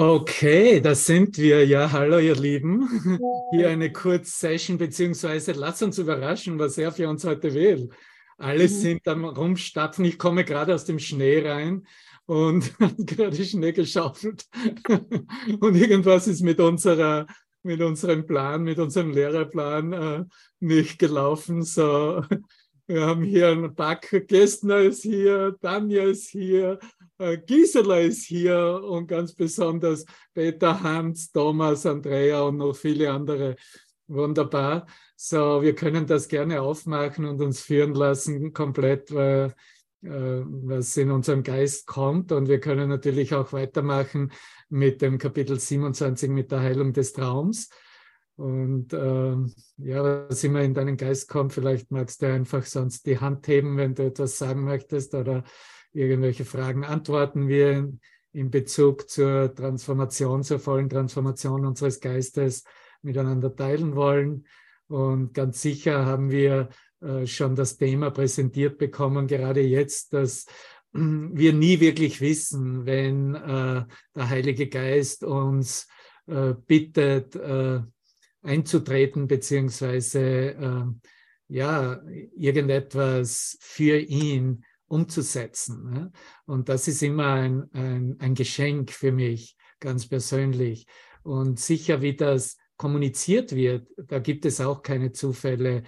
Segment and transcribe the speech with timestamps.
[0.00, 1.66] Okay, da sind wir.
[1.66, 3.18] Ja, hallo ihr Lieben.
[3.50, 7.88] Hier eine Kurz-Session, beziehungsweise lasst uns überraschen, was er für uns heute will.
[8.36, 8.68] Alle mhm.
[8.68, 10.04] sind am Rumstapfen.
[10.04, 11.84] Ich komme gerade aus dem Schnee rein
[12.26, 14.44] und gerade Schnee geschaufelt.
[15.60, 17.26] und irgendwas ist mit unserer
[17.64, 20.24] mit unserem Plan, mit unserem Lehrerplan äh,
[20.60, 21.64] nicht gelaufen.
[21.64, 22.22] So,
[22.86, 26.78] wir haben hier einen Back, Gestner ist hier, Tanja ist hier,
[27.46, 33.56] Gisela ist hier und ganz besonders Peter, Hans, Thomas, Andrea und noch viele andere.
[34.06, 34.86] Wunderbar.
[35.16, 39.54] So, wir können das gerne aufmachen und uns führen lassen, komplett, weil,
[40.02, 42.32] äh, was in unserem Geist kommt.
[42.32, 44.32] Und wir können natürlich auch weitermachen
[44.68, 47.68] mit dem Kapitel 27 mit der Heilung des Traums.
[48.36, 49.36] Und äh,
[49.78, 53.76] ja, was immer in deinen Geist kommt, vielleicht magst du einfach sonst die Hand heben,
[53.76, 55.42] wenn du etwas sagen möchtest oder
[55.92, 57.92] irgendwelche Fragen antworten wir
[58.32, 62.64] in Bezug zur Transformation, zur vollen Transformation unseres Geistes
[63.02, 64.46] miteinander teilen wollen.
[64.88, 66.68] Und ganz sicher haben wir
[67.00, 70.46] äh, schon das Thema präsentiert bekommen, gerade jetzt, dass
[70.92, 75.86] wir nie wirklich wissen, wenn äh, der Heilige Geist uns
[76.26, 77.38] äh, bittet,
[78.42, 80.94] einzutreten, beziehungsweise
[81.48, 82.00] ja,
[82.36, 85.90] irgendetwas für ihn umzusetzen.
[85.90, 86.12] Ne?
[86.46, 90.86] Und das ist immer ein, ein, ein Geschenk für mich, ganz persönlich.
[91.22, 95.82] Und sicher, wie das kommuniziert wird, da gibt es auch keine Zufälle.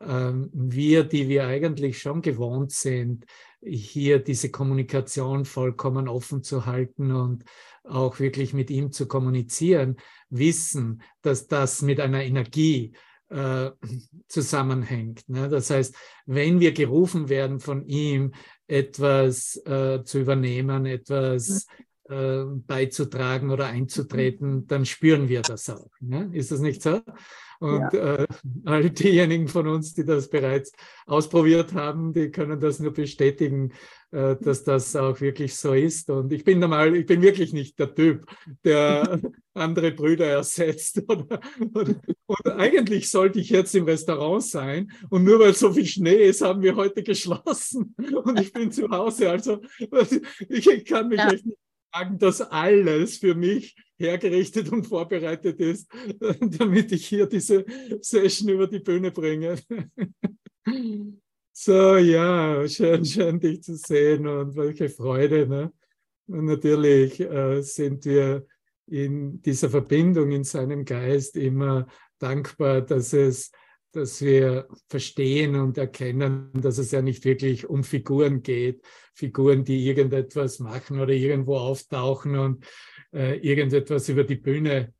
[0.00, 3.26] Ähm, wir, die wir eigentlich schon gewohnt sind,
[3.62, 7.44] hier diese Kommunikation vollkommen offen zu halten und
[7.84, 9.96] auch wirklich mit ihm zu kommunizieren,
[10.30, 12.92] wissen, dass das mit einer Energie
[13.30, 13.70] äh,
[14.28, 15.28] zusammenhängt.
[15.28, 15.48] Ne?
[15.48, 15.94] Das heißt,
[16.26, 18.32] wenn wir gerufen werden von ihm,
[18.66, 21.66] etwas äh, zu übernehmen, etwas
[22.10, 25.90] äh, beizutragen oder einzutreten, dann spüren wir das auch.
[26.00, 26.30] Ne?
[26.32, 27.00] Ist das nicht so?
[27.60, 28.16] Und ja.
[28.16, 28.26] äh,
[28.64, 30.72] all diejenigen von uns, die das bereits
[31.04, 33.72] ausprobiert haben, die können das nur bestätigen,
[34.12, 36.08] äh, dass das auch wirklich so ist.
[36.08, 38.24] Und ich bin normal, ich bin wirklich nicht der Typ,
[38.64, 39.20] der
[39.54, 41.02] andere Brüder ersetzt.
[41.08, 41.40] Oder,
[41.74, 41.96] oder,
[42.26, 44.90] und eigentlich sollte ich jetzt im Restaurant sein.
[45.10, 47.94] Und nur weil so viel Schnee ist, haben wir heute geschlossen.
[48.24, 49.30] Und ich bin zu Hause.
[49.30, 49.60] Also
[50.48, 51.30] ich, kann mich ja.
[51.32, 51.58] echt nicht
[51.92, 55.90] sagen, dass alles für mich hergerichtet und vorbereitet ist,
[56.40, 57.64] damit ich hier diese
[58.00, 59.56] Session über die Bühne bringe.
[61.62, 65.46] So, ja, schön, schön dich zu sehen und welche Freude.
[65.46, 65.70] Ne?
[66.26, 68.46] Und natürlich äh, sind wir
[68.86, 71.86] in dieser Verbindung in seinem Geist immer
[72.18, 73.50] dankbar, dass es
[73.92, 78.82] dass wir verstehen und erkennen, dass es ja nicht wirklich um Figuren geht,
[79.14, 82.64] Figuren, die irgendetwas machen oder irgendwo auftauchen und
[83.12, 84.94] äh, irgendetwas über die Bühne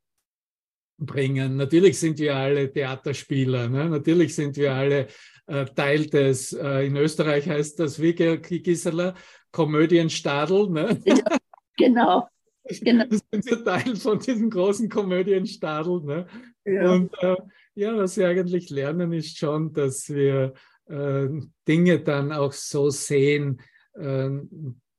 [0.97, 1.55] bringen.
[1.55, 3.89] Natürlich sind wir alle Theaterspieler, ne?
[3.89, 5.07] natürlich sind wir alle
[5.47, 9.15] äh, Teil des, äh, in Österreich heißt das, wie Gisela,
[9.51, 10.69] Komödienstadel.
[10.69, 11.01] Ne?
[11.05, 11.15] Ja,
[11.77, 12.29] genau.
[12.63, 13.03] genau.
[13.09, 16.01] Das sind wir Teil von diesem großen Komödienstadel.
[16.01, 16.27] Ne?
[16.65, 16.91] Ja.
[16.91, 17.35] Und äh,
[17.75, 20.53] ja, was wir eigentlich lernen, ist schon, dass wir
[20.87, 21.29] äh,
[21.67, 23.61] Dinge dann auch so sehen,
[23.93, 24.29] äh,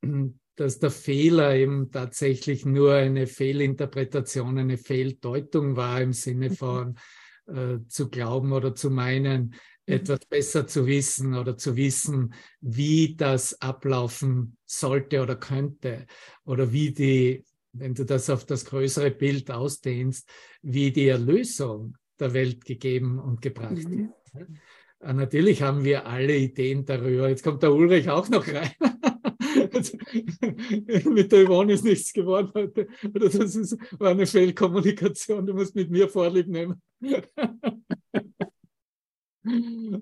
[0.56, 6.54] dass der Fehler eben tatsächlich nur eine Fehlinterpretation, eine Fehldeutung war im Sinne mhm.
[6.54, 6.98] von
[7.46, 9.54] äh, zu glauben oder zu meinen,
[9.86, 9.94] mhm.
[9.94, 16.06] etwas besser zu wissen oder zu wissen, wie das ablaufen sollte oder könnte
[16.44, 20.28] oder wie die, wenn du das auf das größere Bild ausdehnst,
[20.60, 24.12] wie die Erlösung der Welt gegeben und gebracht mhm.
[25.02, 27.28] Äh, natürlich haben wir alle Ideen darüber.
[27.28, 28.70] Jetzt kommt der Ulrich auch noch rein.
[31.12, 32.86] mit der Yvonne ist nichts geworden heute.
[33.14, 35.44] Oder das ist, war eine Fehlkommunikation.
[35.44, 36.80] Du musst mit mir Vorlieb nehmen.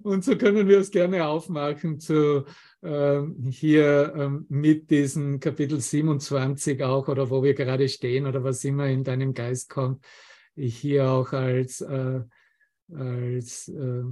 [0.02, 2.44] Und so können wir es gerne aufmachen zu
[2.82, 8.62] äh, hier äh, mit diesem Kapitel 27 auch oder wo wir gerade stehen oder was
[8.64, 10.04] immer in deinem Geist kommt
[10.54, 12.20] ich hier auch als, äh,
[12.92, 14.02] als äh,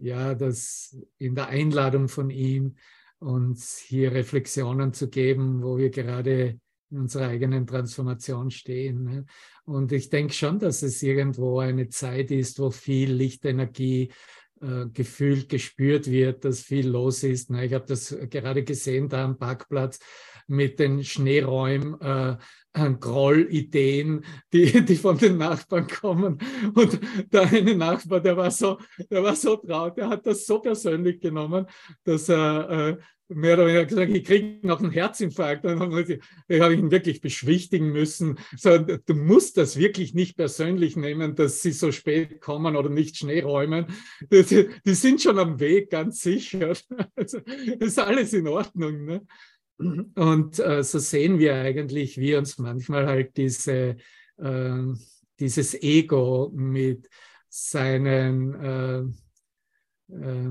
[0.00, 2.76] ja, das in der Einladung von ihm
[3.18, 6.58] uns hier Reflexionen zu geben, wo wir gerade
[6.90, 9.04] in unserer eigenen Transformation stehen.
[9.04, 9.26] Ne?
[9.64, 14.12] Und ich denke schon, dass es irgendwo eine Zeit ist, wo viel Lichtenergie
[14.60, 17.50] äh, gefühlt, gespürt wird, dass viel los ist.
[17.50, 17.64] Ne?
[17.66, 19.98] Ich habe das gerade gesehen da am Parkplatz
[20.46, 22.00] mit den Schneeräumen.
[22.00, 22.36] Äh,
[23.00, 26.38] Grollideen, die, die von den Nachbarn kommen.
[26.74, 27.00] Und
[27.32, 28.78] der eine Nachbar, der war so,
[29.10, 31.66] der war so traurig, der hat das so persönlich genommen,
[32.04, 32.96] dass er äh,
[33.34, 35.64] mehr oder weniger gesagt, ich kriege noch einen Herzinfarkt.
[35.64, 36.20] Dann habe ich
[36.50, 38.38] ihn wirklich beschwichtigen müssen.
[38.56, 43.16] So, du musst das wirklich nicht persönlich nehmen, dass sie so spät kommen oder nicht
[43.16, 43.86] Schnee räumen.
[44.30, 46.72] Die, die sind schon am Weg, ganz sicher.
[47.14, 47.38] Also,
[47.78, 49.04] ist alles in Ordnung.
[49.04, 49.26] Ne?
[50.14, 53.96] Und äh, so sehen wir eigentlich, wie uns manchmal halt diese,
[54.36, 54.82] äh,
[55.40, 57.08] dieses Ego mit
[57.48, 60.50] seinen äh, äh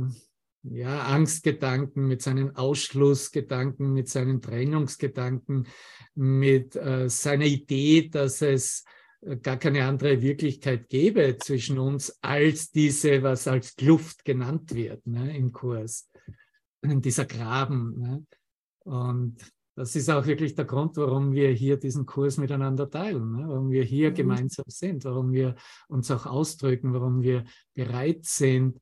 [0.64, 5.68] ja, Angstgedanken, mit seinen Ausschlussgedanken, mit seinen Trennungsgedanken,
[6.16, 8.86] mit äh, seiner Idee, dass es
[9.22, 15.06] äh, gar keine andere Wirklichkeit gäbe zwischen uns als diese, was als Kluft genannt wird
[15.08, 16.10] ne, im Kurs,
[16.84, 18.00] dieser Graben.
[18.00, 18.26] Ne?
[18.84, 19.38] Und
[19.76, 23.48] das ist auch wirklich der Grund, warum wir hier diesen Kurs miteinander teilen, ne?
[23.48, 24.16] warum wir hier mhm.
[24.16, 25.56] gemeinsam sind, warum wir
[25.88, 28.80] uns auch ausdrücken, warum wir bereit sind,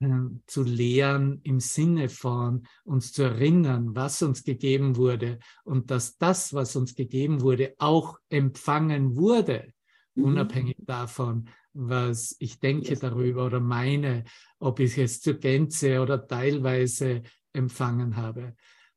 [0.00, 6.18] ähm, zu lehren im Sinne von uns zu erinnern, was uns gegeben wurde und dass
[6.18, 9.72] das, was uns gegeben wurde, auch empfangen wurde,
[10.14, 10.24] mhm.
[10.24, 14.24] unabhängig davon, was ich denke darüber oder meine,
[14.58, 17.22] ob ich es zur Gänze oder teilweise
[17.52, 18.54] empfangen habe.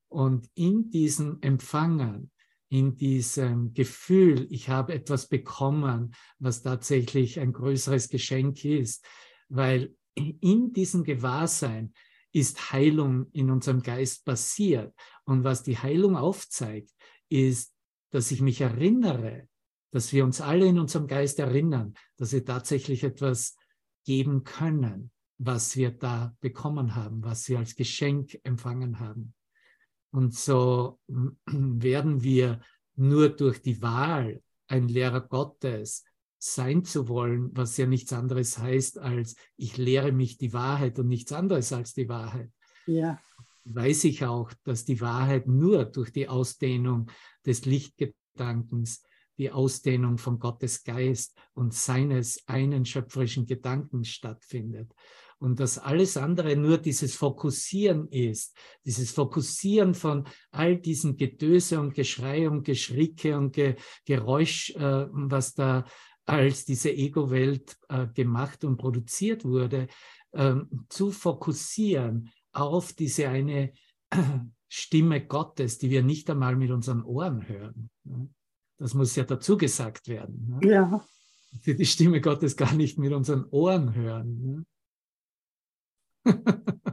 [0.09, 2.31] Und in diesem Empfangen,
[2.69, 9.06] in diesem Gefühl, ich habe etwas bekommen, was tatsächlich ein größeres Geschenk ist,
[9.47, 11.94] weil in diesem Gewahrsein
[12.31, 14.94] ist Heilung in unserem Geist passiert.
[15.23, 16.91] Und was die Heilung aufzeigt,
[17.29, 17.73] ist,
[18.11, 19.47] dass ich mich erinnere,
[19.91, 23.56] dass wir uns alle in unserem Geist erinnern, dass wir tatsächlich etwas
[24.06, 29.33] geben können, was wir da bekommen haben, was wir als Geschenk empfangen haben.
[30.11, 31.00] Und so
[31.45, 32.61] werden wir
[32.95, 36.03] nur durch die Wahl ein Lehrer Gottes
[36.38, 41.07] sein zu wollen, was ja nichts anderes heißt als ich lehre mich die Wahrheit und
[41.07, 42.50] nichts anderes als die Wahrheit.
[42.88, 43.19] Ja.
[43.65, 47.11] Weiß ich auch, dass die Wahrheit nur durch die Ausdehnung
[47.45, 49.03] des Lichtgedankens,
[49.38, 54.94] die Ausdehnung von Gottes Geist und seines einen schöpferischen Gedankens stattfindet.
[55.39, 58.56] Und dass alles andere nur dieses Fokussieren ist,
[58.86, 63.75] dieses Fokussieren von all diesen Getöse und Geschrei und Geschricke und Ge
[64.06, 65.86] Geräusch, äh, was da
[66.25, 69.88] als diese Ego-Welt äh, gemacht und produziert wurde,
[70.33, 73.74] ähm, zu fokussieren auf diese eine
[74.12, 74.18] äh,
[74.68, 77.89] Stimme Gottes, die wir nicht einmal mit unseren Ohren hören.
[78.03, 78.30] Ne?
[78.77, 80.59] Das muss ja dazu gesagt werden.
[80.62, 80.71] Ne?
[80.71, 81.06] Ja.
[81.65, 84.65] Die, die Stimme Gottes gar nicht mit unseren Ohren hören.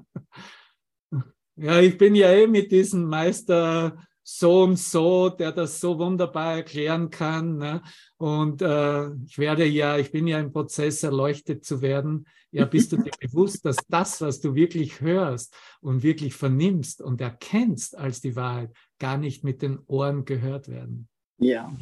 [1.58, 6.56] Ja, ich bin ja eh mit diesem Meister so und so, der das so wunderbar
[6.56, 7.56] erklären kann.
[7.56, 7.82] Ne?
[8.18, 12.26] Und äh, ich werde ja, ich bin ja im Prozess, erleuchtet zu werden.
[12.50, 17.22] Ja, bist du dir bewusst, dass das, was du wirklich hörst und wirklich vernimmst und
[17.22, 21.08] erkennst als die Wahrheit, gar nicht mit den Ohren gehört werden?
[21.38, 21.74] Ja.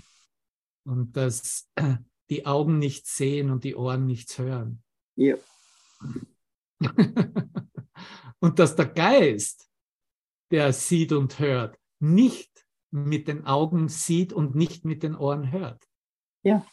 [0.85, 1.97] Und dass äh,
[2.31, 4.83] die Augen nichts sehen und die Ohren nichts hören.
[5.17, 5.37] Ja.
[8.41, 9.69] und dass der Geist,
[10.51, 15.83] der sieht und hört, nicht mit den Augen sieht und nicht mit den Ohren hört.
[16.43, 16.65] Ja.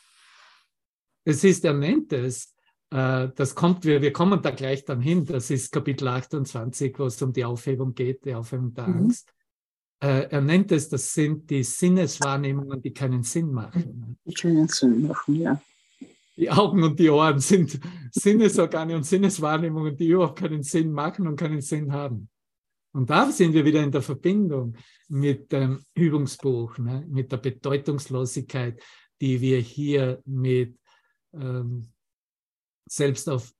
[1.24, 2.54] Es ist, er nennt es,
[2.92, 7.06] äh, das kommt, wir, wir kommen da gleich dann hin, das ist Kapitel 28, wo
[7.06, 8.98] es um die Aufhebung geht, die Aufhebung der mhm.
[8.98, 9.34] Angst.
[10.04, 14.18] Äh, er nennt es, das sind die Sinneswahrnehmungen, die keinen Sinn machen.
[14.26, 15.62] Die keinen Sinn machen, ja.
[16.42, 17.80] Die Augen und die Ohren sind
[18.12, 22.30] Sinnesorgane und Sinneswahrnehmungen, die überhaupt keinen Sinn machen und keinen Sinn haben.
[22.94, 24.76] Und da sind wir wieder in der Verbindung
[25.08, 28.82] mit dem Übungsbuch, ne, mit der Bedeutungslosigkeit,
[29.22, 30.80] die wir hier mit
[31.34, 31.92] ähm,
[32.90, 33.54] selbst auf,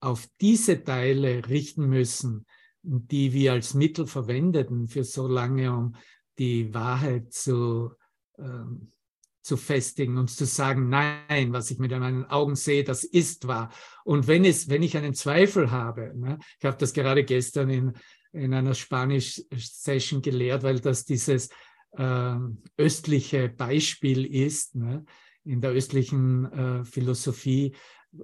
[0.00, 2.46] auf diese Teile richten müssen,
[2.82, 5.96] die wir als Mittel verwendeten für so lange, um
[6.38, 7.90] die Wahrheit zu,
[8.38, 8.92] ähm,
[9.44, 13.70] zu festigen und zu sagen, nein, was ich mit meinen Augen sehe, das ist wahr.
[14.04, 17.92] Und wenn es, wenn ich einen Zweifel habe, ne, ich habe das gerade gestern in
[18.34, 21.48] in einer Spanisch-Session gelehrt, weil das dieses
[21.92, 22.36] äh,
[22.76, 25.04] östliche Beispiel ist, ne?
[25.44, 27.74] in der östlichen äh, Philosophie,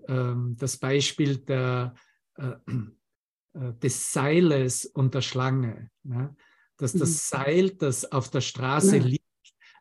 [0.08, 1.94] äh, das Beispiel der,
[2.36, 2.54] äh,
[3.54, 5.90] äh, des Seiles und der Schlange.
[6.02, 6.34] Ne?
[6.76, 7.14] Dass das mhm.
[7.14, 9.24] Seil, das auf der Straße liegt,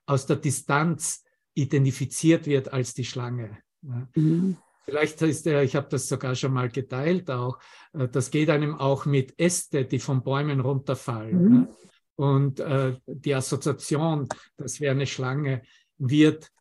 [0.06, 1.24] aus der Distanz
[1.60, 3.58] identifiziert wird als die Schlange.
[3.82, 4.58] Mhm.
[4.86, 7.60] Vielleicht ist er, ich habe das sogar schon mal geteilt auch,
[7.94, 11.44] äh, das geht einem auch mit Äste, die von Bäumen runterfallen.
[11.44, 11.68] Mhm.
[12.16, 15.62] Und äh, die Assoziation, das wäre eine Schlange,
[15.98, 16.52] wird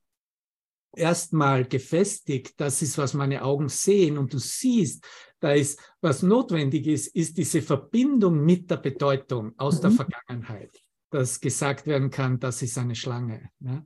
[0.95, 5.05] erstmal gefestigt, das ist, was meine Augen sehen und du siehst,
[5.41, 9.83] da ist, was notwendig ist, ist diese Verbindung mit der Bedeutung aus mhm.
[9.83, 13.51] der Vergangenheit, dass gesagt werden kann, das ist eine Schlange.
[13.61, 13.85] Ja?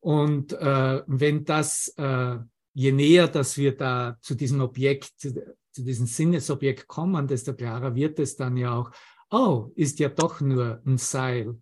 [0.00, 2.38] Und äh, wenn das, äh,
[2.74, 5.32] je näher, dass wir da zu diesem Objekt, zu,
[5.76, 8.90] diesem Sinnesobjekt kommen, desto klarer wird es dann ja auch,
[9.30, 11.56] oh, ist ja doch nur ein Seil,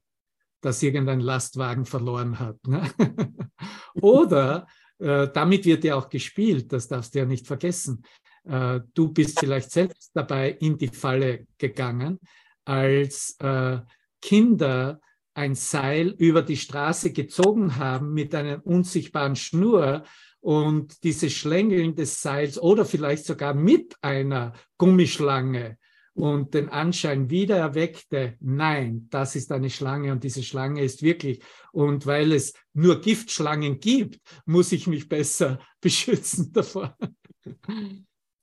[0.60, 2.56] das irgendein Lastwagen verloren hat.
[2.66, 2.90] Ne?
[3.94, 4.66] Oder
[4.98, 8.02] äh, damit wird ja auch gespielt, das darfst du ja nicht vergessen.
[8.44, 12.20] Äh, du bist vielleicht selbst dabei in die Falle gegangen,
[12.64, 13.78] als äh,
[14.20, 15.00] Kinder
[15.36, 20.04] ein Seil über die Straße gezogen haben mit einer unsichtbaren Schnur
[20.40, 25.76] und diese Schlängeln des Seils oder vielleicht sogar mit einer Gummischlange
[26.14, 31.42] und den Anschein wieder erweckte, nein, das ist eine Schlange und diese Schlange ist wirklich.
[31.72, 36.96] Und weil es nur Giftschlangen gibt, muss ich mich besser beschützen davor.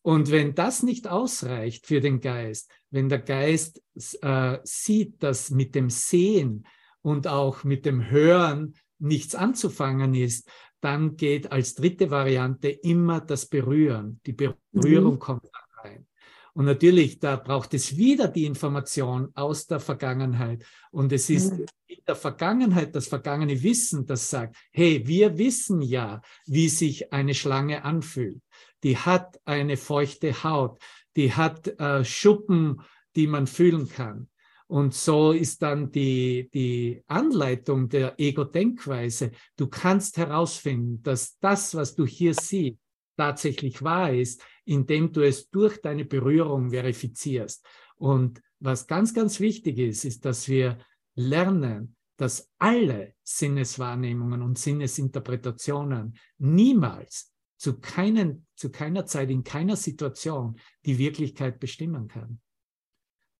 [0.03, 3.81] Und wenn das nicht ausreicht für den Geist, wenn der Geist
[4.21, 6.67] äh, sieht, dass mit dem Sehen
[7.03, 10.49] und auch mit dem Hören nichts anzufangen ist,
[10.81, 14.19] dann geht als dritte Variante immer das Berühren.
[14.25, 15.19] Die Berührung mhm.
[15.19, 16.07] kommt rein.
[16.53, 20.65] Und natürlich, da braucht es wieder die Information aus der Vergangenheit.
[20.91, 21.65] Und es ist mhm.
[21.87, 27.33] in der Vergangenheit das vergangene Wissen, das sagt, hey, wir wissen ja, wie sich eine
[27.33, 28.41] Schlange anfühlt.
[28.83, 30.79] Die hat eine feuchte Haut,
[31.15, 32.81] die hat äh, Schuppen,
[33.15, 34.27] die man fühlen kann.
[34.73, 39.29] Und so ist dann die, die Anleitung der Ego-Denkweise.
[39.55, 42.79] Du kannst herausfinden, dass das, was du hier siehst,
[43.15, 47.63] tatsächlich wahr ist, indem du es durch deine Berührung verifizierst.
[47.97, 50.79] Und was ganz, ganz wichtig ist, ist, dass wir
[51.13, 60.59] lernen, dass alle Sinneswahrnehmungen und Sinnesinterpretationen niemals zu, keinen, zu keiner Zeit, in keiner Situation
[60.83, 62.39] die Wirklichkeit bestimmen kann.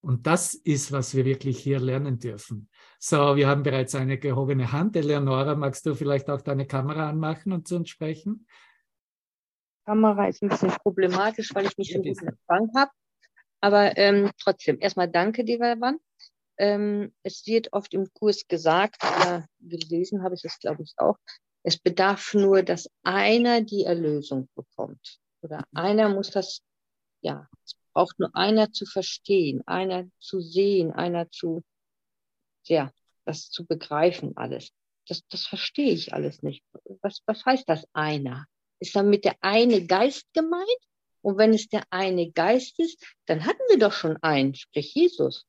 [0.04, 2.70] Und das ist, was wir wirklich hier lernen dürfen.
[3.00, 4.98] So, wir haben bereits eine gehobene Hand.
[4.98, 8.46] Eleonora, magst du vielleicht auch deine Kamera anmachen und zu uns sprechen?
[9.86, 12.92] Kamera ist ein bisschen problematisch, weil ich nicht so gut Empfang habe.
[13.62, 16.00] Aber ähm, trotzdem, erstmal danke, lieber Wann.
[16.58, 21.16] Ähm, es wird oft im Kurs gesagt, oder gelesen habe ich es, glaube ich, auch,
[21.64, 25.22] es bedarf nur, dass einer die Erlösung bekommt.
[25.42, 26.62] Oder einer muss das,
[27.22, 27.48] ja,
[27.94, 31.64] braucht nur einer zu verstehen, einer zu sehen, einer zu,
[32.66, 32.92] ja,
[33.26, 34.72] das zu begreifen alles.
[35.08, 36.64] Das, das verstehe ich alles nicht.
[37.02, 38.48] Was, was heißt das einer?
[38.84, 40.68] ist damit der eine Geist gemeint.
[41.22, 45.46] Und wenn es der eine Geist ist, dann hatten wir doch schon einen, sprich Jesus.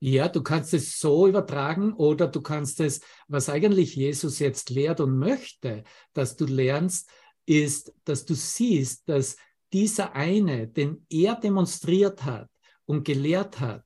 [0.00, 5.00] Ja, du kannst es so übertragen oder du kannst es, was eigentlich Jesus jetzt lehrt
[5.00, 5.84] und möchte,
[6.14, 7.08] dass du lernst,
[7.46, 9.36] ist, dass du siehst, dass
[9.74, 12.48] dieser eine, den er demonstriert hat
[12.86, 13.84] und gelehrt hat,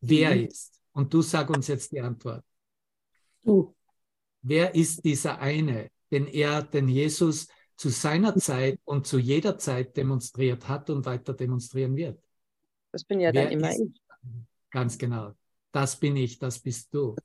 [0.00, 0.46] wer mhm.
[0.46, 0.80] ist.
[0.92, 2.44] Und du sag uns jetzt die Antwort.
[3.42, 3.74] Du.
[4.40, 5.90] Wer ist dieser eine?
[6.14, 11.34] den er, den Jesus zu seiner Zeit und zu jeder Zeit demonstriert hat und weiter
[11.34, 12.22] demonstrieren wird.
[12.92, 14.00] Das bin ja Wer dann immer ich.
[14.70, 15.32] Ganz genau.
[15.72, 17.16] Das bin ich, das bist du.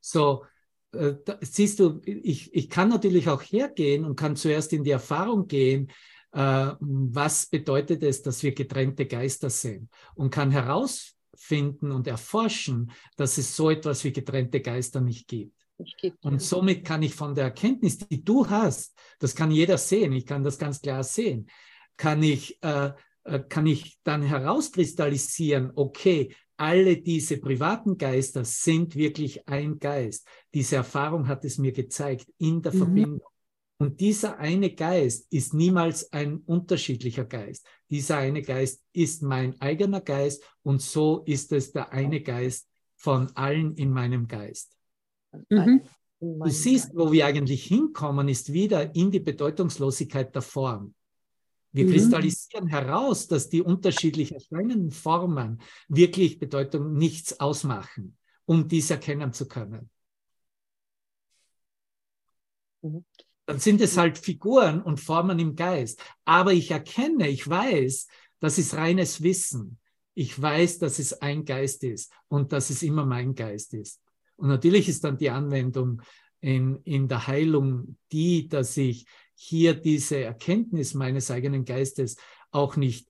[0.00, 0.44] So,
[0.92, 4.90] äh, da, siehst du, ich, ich kann natürlich auch hergehen und kann zuerst in die
[4.90, 5.92] Erfahrung gehen,
[6.36, 13.54] was bedeutet es, dass wir getrennte Geister sind und kann herausfinden und erforschen, dass es
[13.54, 15.54] so etwas wie getrennte Geister nicht gibt.
[16.22, 20.26] Und somit kann ich von der Erkenntnis, die du hast, das kann jeder sehen, ich
[20.26, 21.48] kann das ganz klar sehen,
[21.96, 22.92] kann ich, äh,
[23.24, 30.26] äh, kann ich dann herauskristallisieren, okay, alle diese privaten Geister sind wirklich ein Geist.
[30.52, 32.78] Diese Erfahrung hat es mir gezeigt in der mhm.
[32.78, 33.33] Verbindung.
[33.84, 37.66] Und dieser eine Geist ist niemals ein unterschiedlicher Geist.
[37.90, 43.30] Dieser eine Geist ist mein eigener Geist und so ist es der eine Geist von
[43.36, 44.74] allen in meinem Geist.
[45.50, 45.82] Mhm.
[46.18, 50.94] Du siehst, wo wir eigentlich hinkommen, ist wieder in die Bedeutungslosigkeit der Form.
[51.72, 51.90] Wir mhm.
[51.90, 59.46] kristallisieren heraus, dass die unterschiedlich erscheinenden Formen wirklich Bedeutung nichts ausmachen, um dies erkennen zu
[59.46, 59.90] können.
[62.80, 63.04] Mhm.
[63.46, 66.02] Dann sind es halt Figuren und Formen im Geist.
[66.24, 68.08] Aber ich erkenne, ich weiß,
[68.40, 69.78] das ist reines Wissen.
[70.14, 74.00] Ich weiß, dass es ein Geist ist und dass es immer mein Geist ist.
[74.36, 76.02] Und natürlich ist dann die Anwendung
[76.40, 82.16] in, in der Heilung die, dass ich hier diese Erkenntnis meines eigenen Geistes
[82.50, 83.08] auch nicht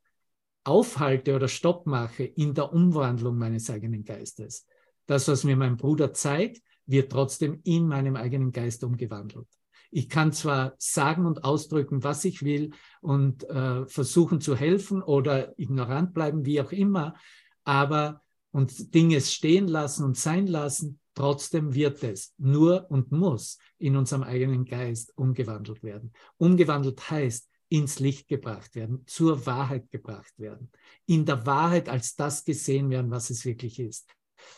[0.65, 4.67] aufhalte oder Stopp mache in der Umwandlung meines eigenen Geistes.
[5.07, 9.49] Das, was mir mein Bruder zeigt, wird trotzdem in meinem eigenen Geist umgewandelt.
[9.97, 15.57] Ich kann zwar sagen und ausdrücken, was ich will und äh, versuchen zu helfen oder
[15.57, 17.15] ignorant bleiben, wie auch immer,
[17.63, 18.21] aber
[18.51, 24.25] und Dinge stehen lassen und sein lassen, trotzdem wird es nur und muss in unserem
[24.25, 26.13] eigenen Geist umgewandelt werden.
[26.39, 30.73] Umgewandelt heißt, ins Licht gebracht werden, zur Wahrheit gebracht werden,
[31.07, 34.09] in der Wahrheit als das gesehen werden, was es wirklich ist.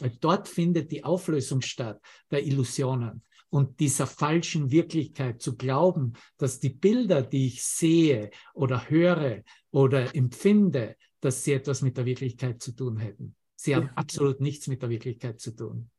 [0.01, 2.01] Weil dort findet die Auflösung statt
[2.31, 8.91] der Illusionen und dieser falschen Wirklichkeit zu glauben, dass die Bilder, die ich sehe oder
[8.91, 13.37] höre oder empfinde, dass sie etwas mit der Wirklichkeit zu tun hätten.
[13.57, 15.91] Sie haben absolut nichts mit der Wirklichkeit zu tun.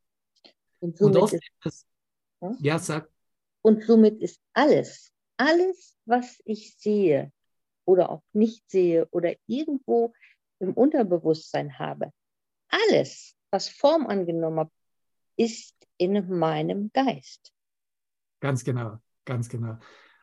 [0.80, 1.86] Und, und oft ist, das,
[2.42, 2.56] ja?
[2.60, 3.10] ja, sag.
[3.64, 7.32] Und somit ist alles, alles, was ich sehe
[7.86, 10.14] oder auch nicht sehe oder irgendwo
[10.60, 12.12] im Unterbewusstsein habe,
[12.70, 14.72] alles, was Form angenommen hat,
[15.36, 17.54] ist in meinem Geist.
[18.40, 19.78] Ganz genau, ganz genau.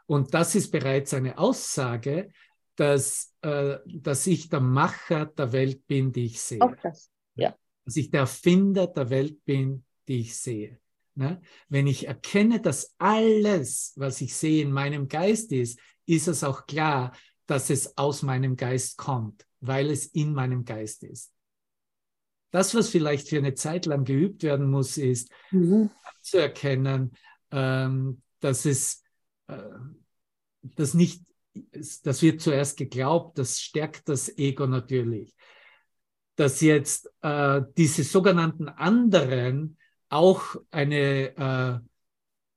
[0.06, 2.30] Und das ist bereits eine Aussage,
[2.76, 6.60] dass, äh, dass ich der Macher der Welt bin, die ich sehe.
[6.60, 7.56] Auch das, ja.
[7.84, 10.78] Dass ich der Erfinder der Welt bin, die ich sehe.
[11.14, 11.40] Ne?
[11.68, 16.66] Wenn ich erkenne, dass alles, was ich sehe, in meinem Geist ist, ist es auch
[16.66, 17.12] klar,
[17.46, 21.33] dass es aus meinem Geist kommt, weil es in meinem Geist ist.
[22.54, 25.90] Das, was vielleicht für eine Zeit lang geübt werden muss, ist mhm.
[26.22, 27.10] zu erkennen,
[27.50, 29.02] ähm, dass es
[29.48, 29.56] äh,
[30.62, 31.24] das nicht,
[32.04, 35.34] das wird zuerst geglaubt, das stärkt das Ego natürlich.
[36.36, 39.76] Dass jetzt äh, diese sogenannten anderen
[40.08, 41.88] auch eine, äh,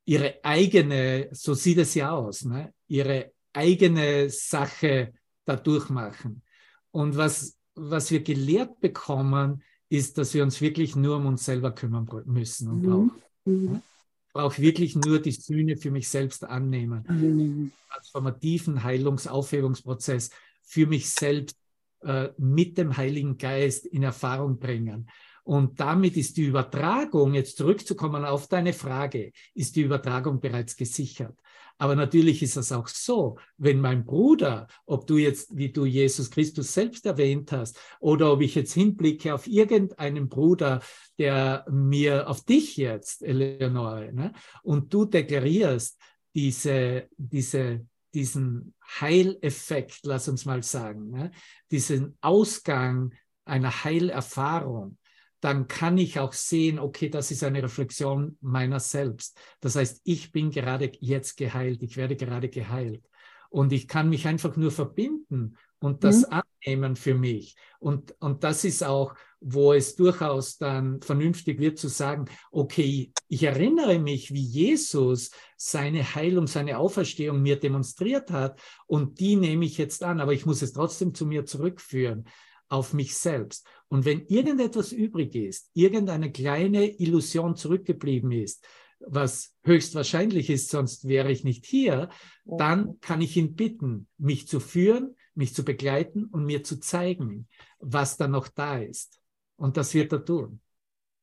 [0.06, 2.72] ihre eigene, so sieht es ja aus, ne?
[2.88, 6.44] ihre eigene Sache dadurch machen.
[6.92, 11.72] Und was, was wir gelehrt bekommen, ist, dass wir uns wirklich nur um uns selber
[11.72, 13.12] kümmern müssen und brauchen.
[13.46, 13.54] Mhm.
[13.54, 13.82] mhm.
[14.28, 17.04] Ich brauche wirklich nur die Sühne für mich selbst annehmen.
[17.10, 17.72] Mhm.
[17.92, 20.30] Transformativen Heilungsaufhebungsprozess
[20.62, 21.58] für mich selbst
[22.02, 25.10] äh, mit dem Heiligen Geist in Erfahrung bringen.
[25.48, 31.40] Und damit ist die Übertragung, jetzt zurückzukommen auf deine Frage, ist die Übertragung bereits gesichert.
[31.78, 36.32] Aber natürlich ist es auch so, wenn mein Bruder, ob du jetzt, wie du Jesus
[36.32, 40.82] Christus selbst erwähnt hast, oder ob ich jetzt hinblicke auf irgendeinen Bruder,
[41.18, 45.98] der mir, auf dich jetzt, Eleonore, ne, und du deklarierst
[46.36, 51.32] diese, diese, diesen Heileffekt, lass uns mal sagen, ne,
[51.72, 53.14] diesen Ausgang
[53.46, 54.98] einer Heilerfahrung,
[55.40, 59.40] dann kann ich auch sehen, okay, das ist eine Reflexion meiner selbst.
[59.60, 63.04] Das heißt, ich bin gerade jetzt geheilt, ich werde gerade geheilt.
[63.50, 66.42] Und ich kann mich einfach nur verbinden und das mhm.
[66.66, 67.56] annehmen für mich.
[67.80, 73.44] Und, und das ist auch, wo es durchaus dann vernünftig wird zu sagen, okay, ich
[73.44, 79.78] erinnere mich, wie Jesus seine Heilung, seine Auferstehung mir demonstriert hat und die nehme ich
[79.78, 82.26] jetzt an, aber ich muss es trotzdem zu mir zurückführen
[82.70, 83.66] auf mich selbst.
[83.88, 88.66] Und wenn irgendetwas übrig ist, irgendeine kleine Illusion zurückgeblieben ist,
[89.00, 92.10] was höchstwahrscheinlich ist, sonst wäre ich nicht hier,
[92.46, 97.48] dann kann ich ihn bitten, mich zu führen, mich zu begleiten und mir zu zeigen,
[97.80, 99.20] was da noch da ist.
[99.56, 100.62] Und das wird er tun.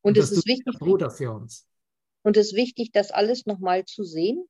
[0.01, 1.67] Und, und es ist wichtig, Bruder für uns.
[2.23, 4.45] Und es ist wichtig, das alles nochmal zu sehen,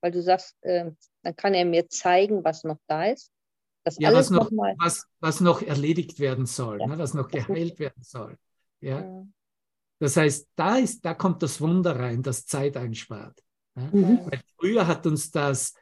[0.00, 0.90] weil du sagst, äh,
[1.22, 3.30] dann kann er mir zeigen, was noch da ist.
[3.86, 6.88] Das ja, alles was, noch, noch was, was noch erledigt werden soll, ja.
[6.88, 8.36] ne, was noch geheilt werden soll.
[8.80, 9.00] Ja?
[9.00, 9.26] ja?
[10.00, 13.40] Das heißt, da, ist, da kommt das Wunder rein, das Zeit einspart.
[13.76, 13.82] Ja?
[13.92, 14.20] Mhm.
[14.24, 15.72] Weil früher hat uns das,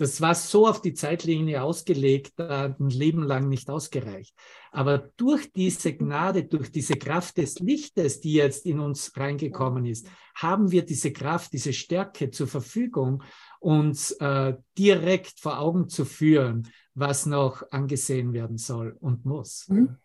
[0.00, 4.34] das war so auf die Zeitlinie ausgelegt, ein Leben lang nicht ausgereicht.
[4.72, 10.08] Aber durch diese Gnade, durch diese Kraft des Lichtes, die jetzt in uns reingekommen ist,
[10.34, 13.22] haben wir diese Kraft, diese Stärke zur Verfügung,
[13.58, 19.68] uns äh, direkt vor Augen zu führen, was noch angesehen werden soll und muss.
[19.68, 19.98] Mhm.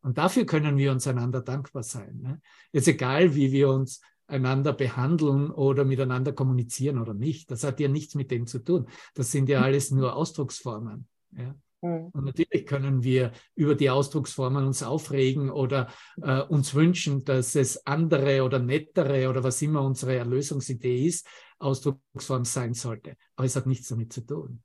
[0.00, 2.18] Und dafür können wir uns einander dankbar sein.
[2.22, 2.40] Ne?
[2.72, 4.00] Jetzt egal, wie wir uns
[4.32, 7.50] einander behandeln oder miteinander kommunizieren oder nicht.
[7.50, 8.86] Das hat ja nichts mit dem zu tun.
[9.14, 11.06] Das sind ja alles nur Ausdrucksformen.
[11.36, 11.54] Ja?
[11.82, 12.06] Mhm.
[12.12, 15.88] Und natürlich können wir über die Ausdrucksformen uns aufregen oder
[16.22, 21.26] äh, uns wünschen, dass es andere oder nettere oder was immer unsere Erlösungsidee ist,
[21.58, 23.16] Ausdrucksform sein sollte.
[23.36, 24.62] Aber es hat nichts damit zu tun.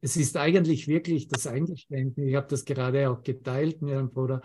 [0.00, 4.42] Es ist eigentlich wirklich das Eingeständnis, ich habe das gerade auch geteilt mit einem Bruder,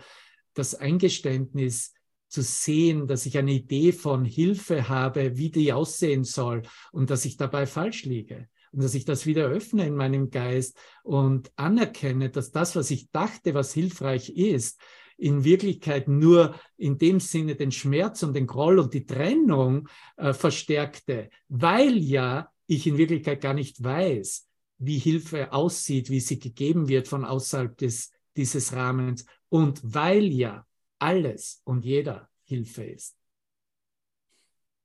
[0.54, 1.94] das Eingeständnis
[2.28, 6.62] zu sehen, dass ich eine Idee von Hilfe habe, wie die aussehen soll
[6.92, 10.78] und dass ich dabei falsch liege und dass ich das wieder öffne in meinem Geist
[11.02, 14.80] und anerkenne, dass das, was ich dachte, was hilfreich ist,
[15.16, 20.32] in Wirklichkeit nur in dem Sinne den Schmerz und den Groll und die Trennung äh,
[20.32, 26.88] verstärkte, weil ja ich in Wirklichkeit gar nicht weiß, wie Hilfe aussieht, wie sie gegeben
[26.88, 30.64] wird von außerhalb des, dieses Rahmens und weil ja
[30.98, 33.16] alles und jeder Hilfe ist.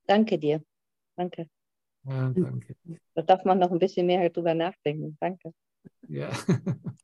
[0.06, 0.64] Danke dir.
[1.16, 1.50] Danke.
[2.04, 2.76] Ja, danke.
[3.14, 5.18] Da darf man noch ein bisschen mehr drüber nachdenken.
[5.20, 5.54] Danke.
[6.08, 6.32] Ja.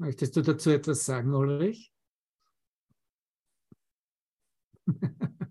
[0.00, 1.92] Möchtest du dazu etwas sagen, Ulrich?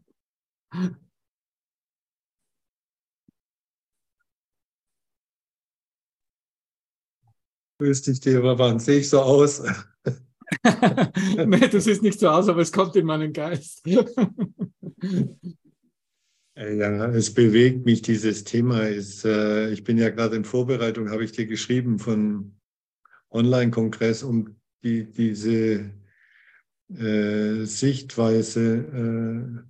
[7.78, 8.80] Grüß dich, Devavan.
[8.80, 9.62] Sehe ich so aus?
[11.46, 13.86] nee, das ist nicht so aus, aber es kommt in meinen Geist.
[16.56, 18.88] ja, es bewegt mich, dieses Thema.
[18.88, 22.59] Ist, äh, ich bin ja gerade in Vorbereitung, habe ich dir geschrieben, von
[23.32, 25.92] Online-Kongress um die, diese
[26.90, 29.66] äh, Sichtweise.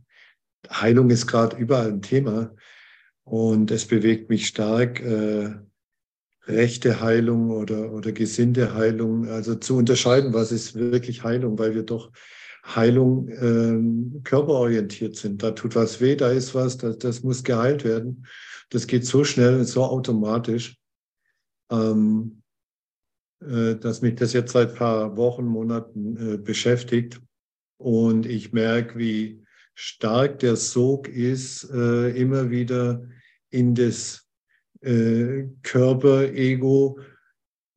[0.65, 2.55] Äh, Heilung ist gerade überall ein Thema
[3.23, 5.55] und es bewegt mich stark, äh,
[6.45, 11.83] rechte Heilung oder, oder gesinnte Heilung, also zu unterscheiden, was ist wirklich Heilung, weil wir
[11.83, 12.11] doch
[12.65, 15.43] Heilung äh, körperorientiert sind.
[15.43, 18.25] Da tut was weh, da ist was, das, das muss geheilt werden.
[18.69, 20.77] Das geht so schnell und so automatisch.
[21.71, 22.38] Ähm, äh,
[23.39, 27.21] dass mich das jetzt seit paar Wochen, Monaten äh, beschäftigt.
[27.77, 29.43] Und ich merke, wie
[29.75, 33.03] stark der Sog ist, äh, immer wieder
[33.49, 34.25] in das
[35.61, 37.01] Körper, Ego.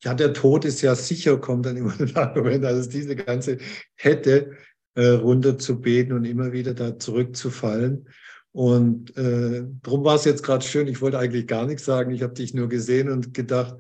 [0.05, 3.59] Ja, der Tod ist ja sicher, kommt dann immer ein Argument, also diese ganze
[3.97, 4.53] Kette
[4.97, 8.07] runter zu beten und immer wieder da zurückzufallen.
[8.53, 10.87] Und äh, darum war es jetzt gerade schön.
[10.87, 12.13] Ich wollte eigentlich gar nichts sagen.
[12.13, 13.77] Ich habe dich nur gesehen und gedacht,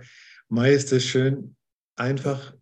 [0.49, 1.57] Mai ist es schön,
[2.03, 2.55] einfach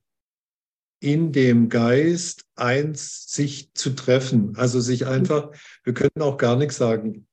[1.01, 4.55] in dem Geist eins sich zu treffen.
[4.57, 5.51] Also sich einfach,
[5.83, 7.27] wir können auch gar nichts sagen,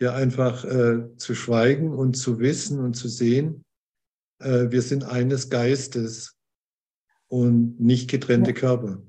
[0.00, 3.64] ja einfach äh, zu schweigen und zu wissen und zu sehen,
[4.40, 6.36] äh, wir sind eines Geistes
[7.28, 9.00] und nicht getrennte Körper.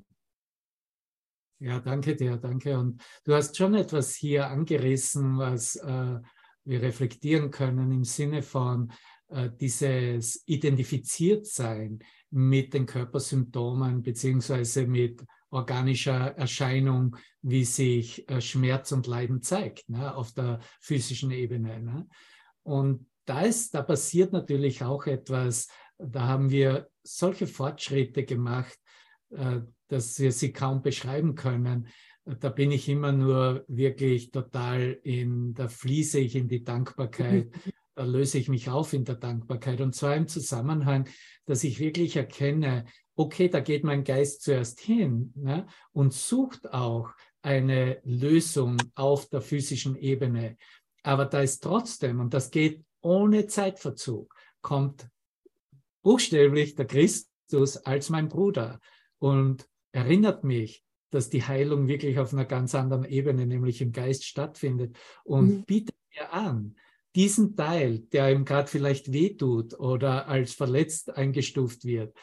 [1.59, 2.77] Ja, danke dir, danke.
[2.77, 6.19] Und du hast schon etwas hier angerissen, was äh,
[6.65, 8.91] wir reflektieren können im Sinne von
[9.29, 11.99] äh, dieses Identifiziertsein
[12.33, 20.15] mit den Körpersymptomen beziehungsweise mit organischer Erscheinung, wie sich äh, Schmerz und Leiden zeigt ne,
[20.15, 21.79] auf der physischen Ebene.
[21.79, 22.07] Ne?
[22.63, 25.67] Und da, ist, da passiert natürlich auch etwas,
[25.99, 28.79] da haben wir solche Fortschritte gemacht,
[29.29, 31.87] äh, dass wir sie kaum beschreiben können.
[32.25, 37.51] Da bin ich immer nur wirklich total in, da fließe ich in die Dankbarkeit
[37.95, 39.81] da löse ich mich auf in der Dankbarkeit.
[39.81, 41.07] Und zwar im Zusammenhang,
[41.45, 47.11] dass ich wirklich erkenne, okay, da geht mein Geist zuerst hin ne, und sucht auch
[47.41, 50.57] eine Lösung auf der physischen Ebene.
[51.03, 55.07] Aber da ist trotzdem, und das geht ohne Zeitverzug, kommt
[56.01, 58.79] buchstäblich der Christus als mein Bruder
[59.19, 64.25] und erinnert mich, dass die Heilung wirklich auf einer ganz anderen Ebene, nämlich im Geist
[64.25, 65.63] stattfindet und mhm.
[65.65, 66.75] bietet mir an,
[67.15, 72.15] diesen Teil, der ihm gerade vielleicht wehtut oder als verletzt eingestuft wird,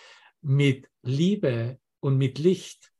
[0.42, 2.92] mit Liebe und mit Licht,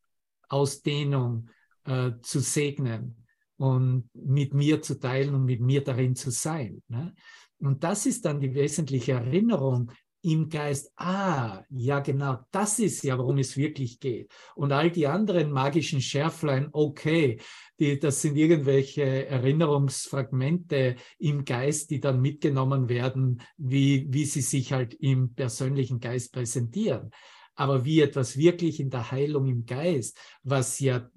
[0.49, 1.49] Ausdehnung
[1.85, 3.27] äh, zu segnen
[3.57, 6.83] und mit mir zu teilen und mit mir darin zu sein.
[6.89, 7.15] Ne?
[7.59, 13.17] Und das ist dann die wesentliche Erinnerung, im Geist, ah, ja genau, das ist ja,
[13.19, 14.31] worum es wirklich geht.
[14.55, 17.41] Und all die anderen magischen Schärflein, okay,
[17.79, 24.73] die, das sind irgendwelche Erinnerungsfragmente im Geist, die dann mitgenommen werden, wie, wie sie sich
[24.73, 27.11] halt im persönlichen Geist präsentieren.
[27.55, 31.11] Aber wie etwas wirklich in der Heilung im Geist, was ja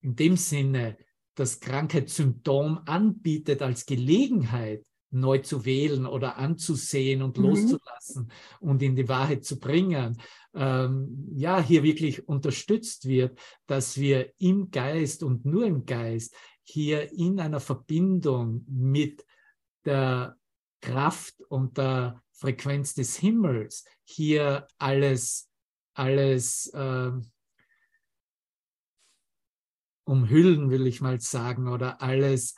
[0.00, 0.98] in dem Sinne
[1.34, 7.44] das Krankheitssymptom anbietet als Gelegenheit, neu zu wählen oder anzusehen und mhm.
[7.44, 10.20] loszulassen und in die Wahrheit zu bringen,
[10.54, 17.12] ähm, ja, hier wirklich unterstützt wird, dass wir im Geist und nur im Geist hier
[17.12, 19.24] in einer Verbindung mit
[19.84, 20.36] der
[20.80, 25.48] Kraft und der Frequenz des Himmels hier alles,
[25.94, 27.12] alles äh,
[30.04, 32.54] umhüllen, will ich mal sagen, oder alles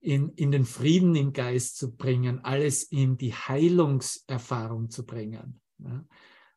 [0.00, 5.60] in, in den Frieden im Geist zu bringen, alles in die Heilungserfahrung zu bringen.
[5.78, 6.06] Ne?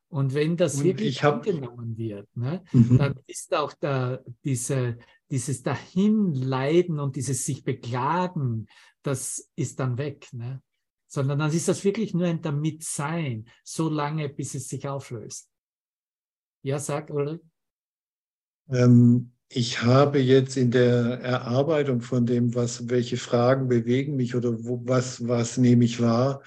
[0.10, 1.46] Und wenn das und wirklich hab...
[1.46, 2.98] angenommen wird, ne, mhm.
[2.98, 4.98] dann ist auch da diese,
[5.30, 8.68] dieses Dahinleiden und dieses sich beklagen,
[9.04, 10.28] das ist dann weg.
[10.32, 10.62] Ne?
[11.08, 15.50] Sondern dann ist das wirklich nur ein Damitsein, so lange, bis es sich auflöst.
[16.64, 17.42] Ja, sag, Ulrich.
[18.68, 24.64] Ähm, ich habe jetzt in der Erarbeitung von dem, was, welche Fragen bewegen mich oder
[24.64, 26.44] wo, was, was nehme ich wahr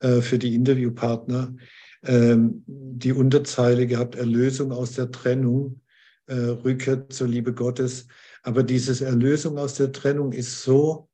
[0.00, 1.54] äh, für die Interviewpartner,
[2.02, 5.80] ähm, die Unterzeile gehabt, Erlösung aus der Trennung,
[6.26, 8.08] äh, Rückkehr zur Liebe Gottes.
[8.42, 11.08] Aber dieses Erlösung aus der Trennung ist so,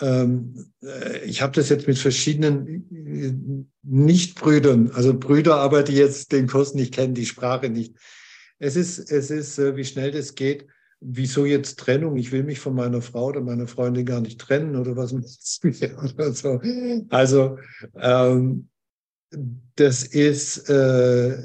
[0.00, 6.32] ähm, äh, ich habe das jetzt mit verschiedenen äh, Nichtbrüdern, also Brüder, aber die jetzt
[6.32, 7.94] den Kurs nicht kennen, die Sprache nicht.
[8.58, 10.66] Es ist, es ist, äh, wie schnell das geht.
[11.00, 12.16] Wieso jetzt Trennung?
[12.16, 15.12] Ich will mich von meiner Frau oder meiner Freundin gar nicht trennen oder was
[16.14, 16.60] oder so.
[17.10, 17.58] Also
[17.94, 18.68] ähm,
[19.76, 21.36] das ist äh,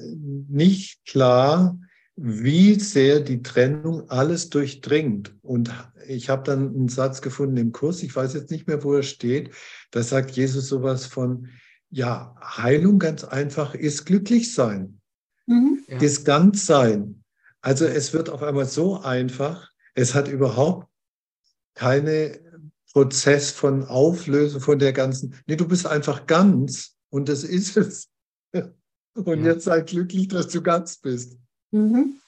[0.49, 1.77] nicht klar,
[2.15, 5.35] wie sehr die Trennung alles durchdringt.
[5.41, 5.71] Und
[6.07, 9.03] ich habe dann einen Satz gefunden im Kurs, ich weiß jetzt nicht mehr, wo er
[9.03, 9.51] steht,
[9.91, 11.49] da sagt Jesus sowas von,
[11.89, 15.00] ja, Heilung ganz einfach ist glücklich sein,
[15.51, 15.83] mhm.
[15.87, 15.97] ja.
[15.99, 17.23] ist ganz sein.
[17.61, 20.87] Also es wird auf einmal so einfach, es hat überhaupt
[21.75, 22.39] keine
[22.91, 28.09] Prozess von Auflösung von der ganzen, nee, du bist einfach ganz und das ist es.
[29.13, 29.51] Und ja.
[29.51, 31.37] jetzt sei glücklich, dass du ganz bist.
[31.71, 32.21] Mhm.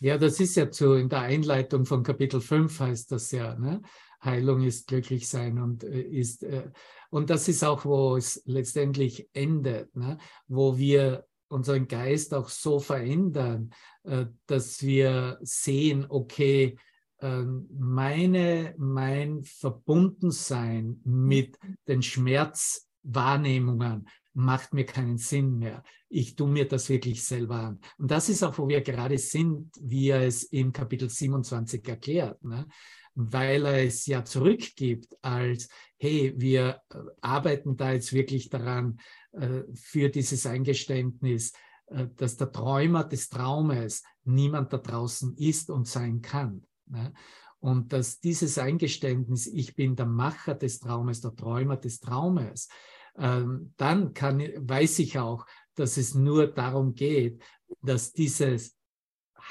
[0.00, 3.82] Ja, das ist ja zu, in der Einleitung von Kapitel 5 heißt das ja, ne?
[4.24, 6.70] Heilung ist glücklich sein und äh, ist, äh,
[7.10, 10.18] und das ist auch, wo es letztendlich endet, ne?
[10.46, 13.70] wo wir unseren Geist auch so verändern,
[14.04, 16.76] äh, dass wir sehen, okay,
[17.20, 25.84] ähm, meine, mein Verbundensein mit den Schmerzwahrnehmungen, macht mir keinen Sinn mehr.
[26.08, 27.80] Ich tue mir das wirklich selber an.
[27.98, 32.42] Und das ist auch, wo wir gerade sind, wie er es im Kapitel 27 erklärt.
[32.42, 32.66] Ne?
[33.14, 38.98] Weil er es ja zurückgibt als, hey, wir äh, arbeiten da jetzt wirklich daran
[39.32, 41.52] äh, für dieses Eingeständnis,
[41.86, 46.66] äh, dass der Träumer des Traumes niemand da draußen ist und sein kann.
[46.86, 47.12] Ne?
[47.60, 52.68] Und dass dieses Eingeständnis, ich bin der Macher des Traumes, der Träumer des Traumes,
[53.16, 57.42] ähm, dann kann, weiß ich auch, dass es nur darum geht,
[57.80, 58.76] dass dieses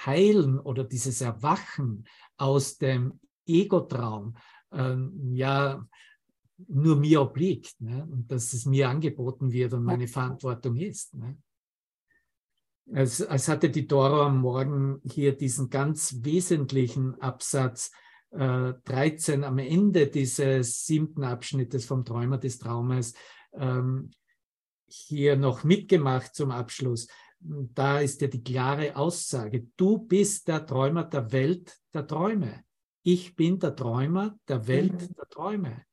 [0.05, 2.05] Heilen oder dieses Erwachen
[2.37, 4.35] aus dem Ego-Traum
[4.71, 5.85] ähm, ja
[6.67, 8.07] nur mir obliegt ne?
[8.09, 11.15] und dass es mir angeboten wird und meine Verantwortung ist.
[11.15, 11.37] Ne?
[12.93, 17.91] Als, als hatte die Doro am Morgen hier diesen ganz wesentlichen Absatz
[18.31, 23.13] äh, 13 am Ende dieses siebten Abschnittes vom Träumer des Traumes
[23.53, 24.11] ähm,
[24.87, 27.07] hier noch mitgemacht zum Abschluss.
[27.39, 32.63] Da ist ja die klare Aussage, du bist der Träumer der Welt der Träume.
[33.03, 35.13] Ich bin der Träumer der Welt mhm.
[35.15, 35.85] der Träume.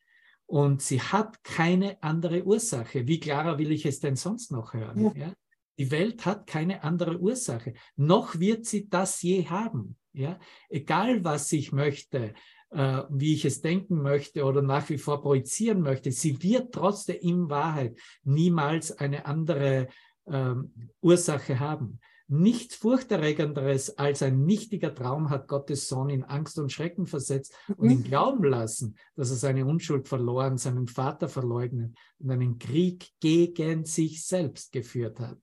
[0.47, 3.07] Und sie hat keine andere Ursache.
[3.07, 5.05] Wie klarer will ich es denn sonst noch hören?
[5.05, 5.13] Ja.
[5.27, 5.33] Ja?
[5.79, 7.75] Die Welt hat keine andere Ursache.
[7.97, 9.97] Noch wird sie das je haben.
[10.13, 10.39] Ja?
[10.69, 12.35] Egal, was ich möchte,
[12.71, 17.17] äh, wie ich es denken möchte oder nach wie vor projizieren möchte, sie wird trotzdem
[17.21, 19.89] in Wahrheit niemals eine andere
[20.27, 22.01] ähm, Ursache haben.
[22.31, 27.89] Nichts furchterregenderes als ein nichtiger Traum hat Gottes Sohn in Angst und Schrecken versetzt und
[27.91, 28.05] ihn mhm.
[28.05, 34.27] glauben lassen, dass er seine Unschuld verloren, seinen Vater verleugnet und einen Krieg gegen sich
[34.27, 35.39] selbst geführt hat.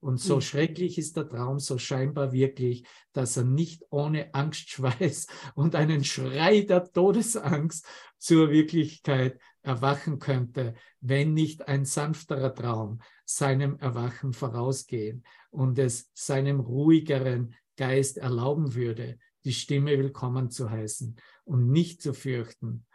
[0.00, 0.40] Und so mhm.
[0.42, 6.60] schrecklich ist der Traum, so scheinbar wirklich, dass er nicht ohne Angstschweiß und einen Schrei
[6.60, 7.84] der Todesangst
[8.16, 16.60] zur Wirklichkeit erwachen könnte, wenn nicht ein sanfterer Traum seinem Erwachen vorausgehen und es seinem
[16.60, 21.14] ruhigeren Geist erlauben würde, die Stimme willkommen zu heißen
[21.44, 22.86] und nicht zu fürchten,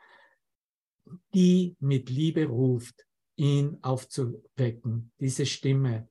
[1.35, 6.09] die mit Liebe ruft, ihn aufzuwecken, diese Stimme,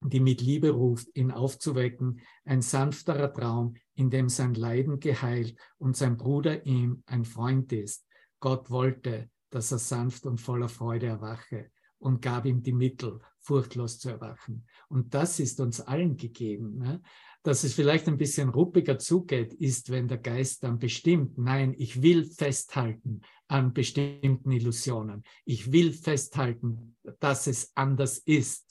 [0.00, 5.98] die mit Liebe ruft, ihn aufzuwecken, ein sanfterer Traum, in dem sein Leiden geheilt und
[5.98, 8.06] sein Bruder ihm ein Freund ist.
[8.40, 13.98] Gott wollte, dass er sanft und voller Freude erwache und gab ihm die Mittel, furchtlos
[13.98, 14.66] zu erwachen.
[14.88, 16.78] Und das ist uns allen gegeben.
[16.78, 17.02] Ne?
[17.42, 22.02] Dass es vielleicht ein bisschen ruppiger zugeht, ist, wenn der Geist dann bestimmt, nein, ich
[22.02, 25.24] will festhalten an bestimmten Illusionen.
[25.44, 28.66] Ich will festhalten, dass es anders ist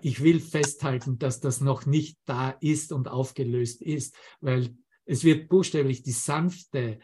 [0.00, 4.74] ich will festhalten, dass das noch nicht da ist und aufgelöst ist, weil
[5.06, 6.98] Es wird buchstäblich die sanfte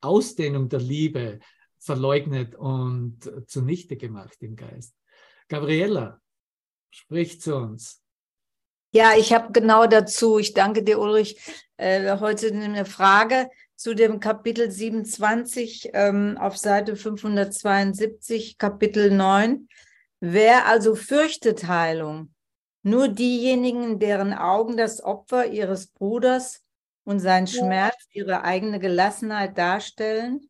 [0.00, 1.38] Ausdehnung der Liebe
[1.84, 4.94] verleugnet und zunichte gemacht im Geist.
[5.48, 6.20] Gabriela,
[6.90, 8.00] sprich zu uns.
[8.92, 11.36] Ja, ich habe genau dazu, ich danke dir, Ulrich,
[11.76, 19.68] äh, heute eine Frage zu dem Kapitel 27 ähm, auf Seite 572, Kapitel 9.
[20.20, 22.32] Wer also fürchtet Heilung,
[22.82, 26.62] nur diejenigen, deren Augen das Opfer ihres Bruders
[27.02, 30.48] und sein Schmerz ihre eigene Gelassenheit darstellen,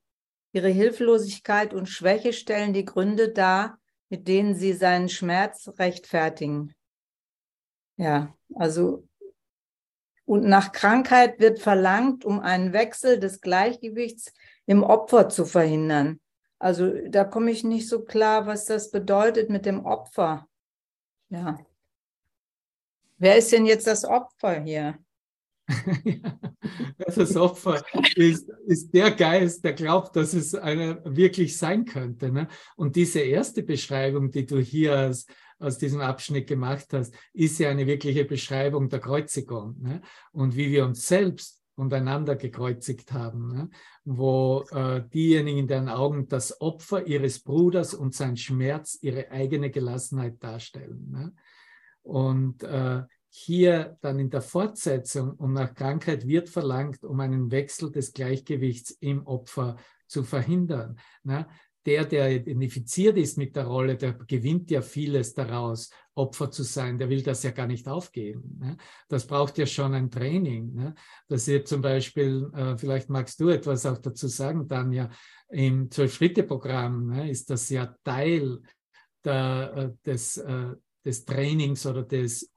[0.54, 6.74] ihre Hilflosigkeit und Schwäche stellen die Gründe dar, mit denen sie seinen Schmerz rechtfertigen.
[7.96, 9.06] Ja, also
[10.26, 14.32] und nach Krankheit wird verlangt, um einen Wechsel des Gleichgewichts
[14.64, 16.20] im Opfer zu verhindern.
[16.58, 20.48] Also da komme ich nicht so klar, was das bedeutet mit dem Opfer.
[21.28, 21.58] Ja.
[23.18, 24.98] Wer ist denn jetzt das Opfer hier?
[26.98, 27.83] das Opfer
[28.16, 32.31] ist, ist der Geist, der glaubt, dass es einer wirklich sein könnte.
[32.31, 32.48] Ne?
[32.77, 35.27] Und diese erste Beschreibung, die du hier aus,
[35.59, 40.03] aus diesem Abschnitt gemacht hast, ist ja eine wirkliche Beschreibung der Kreuzigung ne?
[40.33, 43.70] und wie wir uns selbst und einander gekreuzigt haben, ne?
[44.05, 50.42] wo äh, diejenigen, deren Augen das Opfer ihres Bruders und sein Schmerz ihre eigene Gelassenheit
[50.42, 51.11] darstellen.
[51.11, 51.33] Ne?
[52.03, 53.03] Und äh,
[53.36, 58.92] hier dann in der Fortsetzung und nach Krankheit wird verlangt, um einen Wechsel des Gleichgewichts
[59.00, 61.00] im Opfer zu verhindern.
[61.24, 61.44] Ne?
[61.84, 66.96] Der, der identifiziert ist mit der Rolle, der gewinnt ja vieles daraus, Opfer zu sein.
[66.96, 68.56] Der will das ja gar nicht aufgeben.
[68.60, 68.76] Ne?
[69.08, 70.72] Das braucht ja schon ein Training.
[70.72, 70.94] Ne?
[71.26, 75.10] Dass ihr zum Beispiel, äh, vielleicht magst du etwas auch dazu sagen, Tanja,
[75.48, 78.60] im Zwölf-Schritte-Programm ne, ist das ja Teil
[79.24, 82.53] der, äh, des, äh, des Trainings oder des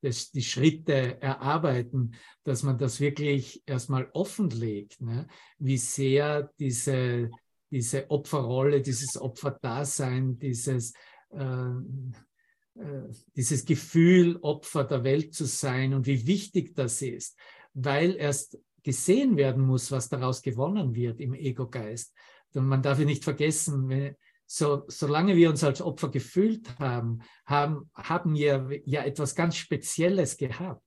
[0.00, 5.26] das, die Schritte erarbeiten, dass man das wirklich erstmal offenlegt, ne?
[5.58, 7.30] wie sehr diese,
[7.70, 10.92] diese Opferrolle, dieses Opferdasein, dieses,
[11.30, 11.70] äh,
[12.78, 17.36] äh, dieses Gefühl, Opfer der Welt zu sein und wie wichtig das ist,
[17.74, 22.14] weil erst gesehen werden muss, was daraus gewonnen wird im Ego-Geist.
[22.54, 24.16] Man darf ja nicht vergessen, wenn,
[24.50, 30.38] so, solange wir uns als Opfer gefühlt haben, haben, haben wir ja etwas ganz Spezielles
[30.38, 30.82] gehabt.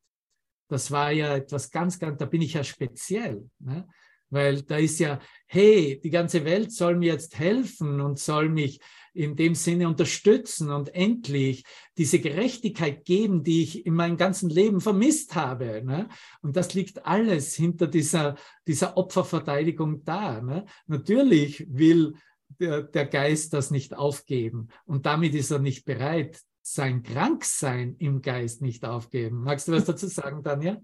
[0.68, 3.48] Das war ja etwas ganz, ganz, da bin ich ja speziell.
[3.60, 3.88] Ne?
[4.32, 8.80] Weil da ist ja, hey, die ganze Welt soll mir jetzt helfen und soll mich
[9.14, 11.64] in dem Sinne unterstützen und endlich
[11.98, 15.84] diese Gerechtigkeit geben, die ich in meinem ganzen Leben vermisst habe.
[15.86, 16.08] Ne?
[16.42, 20.42] Und das liegt alles hinter dieser, dieser Opferverteidigung da.
[20.42, 20.66] Ne?
[20.88, 22.16] Natürlich will
[22.60, 24.70] der, der Geist das nicht aufgeben.
[24.86, 29.44] Und damit ist er nicht bereit, sein Kranksein im Geist nicht aufgeben.
[29.44, 30.82] Magst du was dazu sagen, Daniel?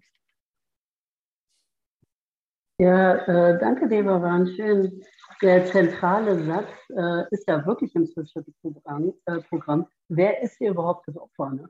[2.80, 4.46] Ja, äh, danke, Deborah.
[4.46, 5.04] Schön.
[5.42, 8.08] Der zentrale Satz äh, ist ja wirklich im
[8.62, 9.88] Programm, äh, Programm.
[10.10, 11.52] Wer ist hier überhaupt das Opfer?
[11.52, 11.70] Ne?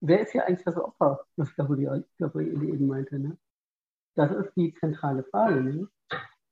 [0.00, 3.18] Wer ist hier eigentlich das Opfer, was Gabriele eben meinte?
[3.18, 3.38] Ne?
[4.16, 5.62] Das ist die zentrale Frage.
[5.62, 5.88] Ne?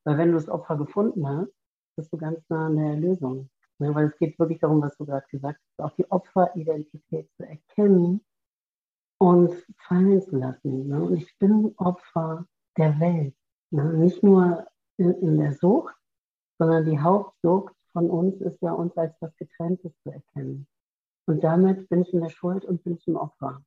[0.05, 1.53] Weil wenn du das Opfer gefunden hast,
[1.97, 3.51] bist du ganz nah an der Erlösung.
[3.79, 7.47] Ja, weil es geht wirklich darum, was du gerade gesagt hast, auch die Opferidentität zu
[7.47, 8.25] erkennen
[9.19, 9.53] und
[9.87, 10.89] fallen zu lassen.
[10.89, 11.03] Ne?
[11.03, 13.35] Und ich bin Opfer der Welt.
[13.71, 13.93] Ne?
[13.95, 15.95] Nicht nur in, in, der Sucht,
[16.59, 20.67] sondern die Hauptsucht von uns ist ja, uns als was Getrenntes zu erkennen.
[21.27, 23.63] Und damit bin ich in der Schuld und bin ich im Opfer.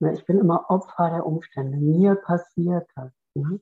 [0.00, 0.12] Ne?
[0.14, 1.76] Ich bin immer Opfer der Umstände.
[1.76, 3.12] Mir passiert das.
[3.34, 3.60] Ne?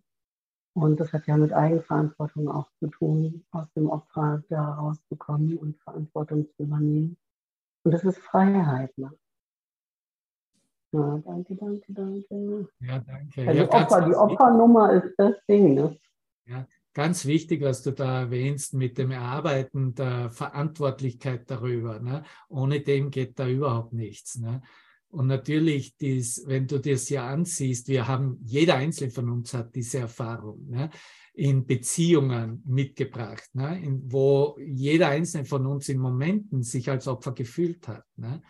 [0.74, 5.78] Und das hat ja mit Eigenverantwortung auch zu tun, aus dem Opfer da rauszukommen und
[5.78, 7.16] Verantwortung zu übernehmen.
[7.84, 8.96] Und das ist Freiheit.
[8.98, 9.12] Ne?
[10.92, 12.68] Ja, danke, danke, danke.
[12.80, 13.48] Ja, danke.
[13.48, 15.74] Also ja, Opfer, die Opfernummer ist das Ding.
[15.74, 15.96] Ne?
[16.46, 22.00] Ja, ganz wichtig, was du da erwähnst mit dem Erarbeiten der Verantwortlichkeit darüber.
[22.00, 22.24] Ne?
[22.48, 24.38] Ohne dem geht da überhaupt nichts.
[24.38, 24.60] Ne?
[25.14, 29.74] Und natürlich, dies, wenn du das ja ansiehst, wir haben, jeder Einzelne von uns hat
[29.74, 30.90] diese Erfahrung ne,
[31.34, 37.32] in Beziehungen mitgebracht, ne, in, wo jeder Einzelne von uns in Momenten sich als Opfer
[37.32, 38.04] gefühlt hat.
[38.16, 38.42] Ne.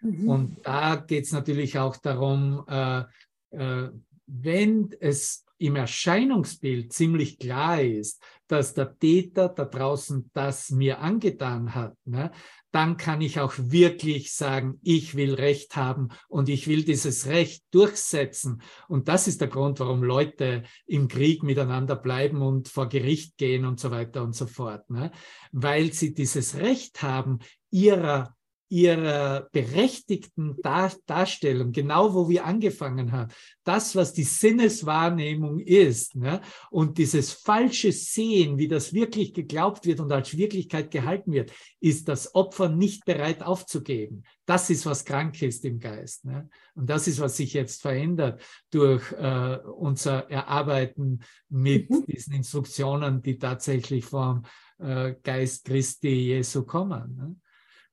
[0.00, 0.28] Mhm.
[0.28, 3.04] Und da geht es natürlich auch darum, äh,
[3.50, 3.90] äh,
[4.26, 11.74] wenn es im Erscheinungsbild ziemlich klar ist, dass der Täter da draußen das mir angetan
[11.74, 12.30] hat, ne,
[12.70, 17.64] dann kann ich auch wirklich sagen, ich will Recht haben und ich will dieses Recht
[17.70, 18.62] durchsetzen.
[18.88, 23.64] Und das ist der Grund, warum Leute im Krieg miteinander bleiben und vor Gericht gehen
[23.64, 24.88] und so weiter und so fort.
[24.90, 25.10] Ne?
[25.50, 27.38] Weil sie dieses Recht haben,
[27.70, 28.36] ihrer
[28.68, 33.32] ihrer berechtigten Dar Darstellung, genau wo wir angefangen haben,
[33.64, 36.40] das, was die Sinneswahrnehmung ist, ne?
[36.70, 42.08] und dieses falsche Sehen, wie das wirklich geglaubt wird und als Wirklichkeit gehalten wird, ist
[42.08, 44.24] das Opfer nicht bereit aufzugeben.
[44.46, 46.24] Das ist, was krank ist im Geist.
[46.24, 46.48] Ne?
[46.74, 48.40] Und das ist, was sich jetzt verändert
[48.70, 52.04] durch äh, unser Erarbeiten mit mhm.
[52.06, 54.44] diesen Instruktionen, die tatsächlich vom
[54.78, 57.16] äh, Geist Christi Jesu kommen.
[57.16, 57.36] Ne?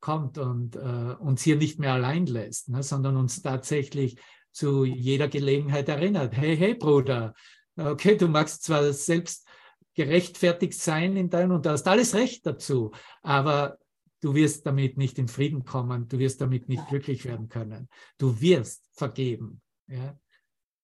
[0.05, 4.17] Kommt und äh, uns hier nicht mehr allein lässt, ne, sondern uns tatsächlich
[4.51, 6.37] zu jeder Gelegenheit erinnert.
[6.37, 7.33] Hey, hey, Bruder,
[7.75, 9.47] okay, du magst zwar selbst
[9.95, 12.91] gerechtfertigt sein in deinem und du hast alles Recht dazu,
[13.23, 13.79] aber
[14.21, 17.89] du wirst damit nicht in Frieden kommen, du wirst damit nicht glücklich werden können.
[18.19, 19.59] Du wirst vergeben.
[19.87, 20.19] Ja?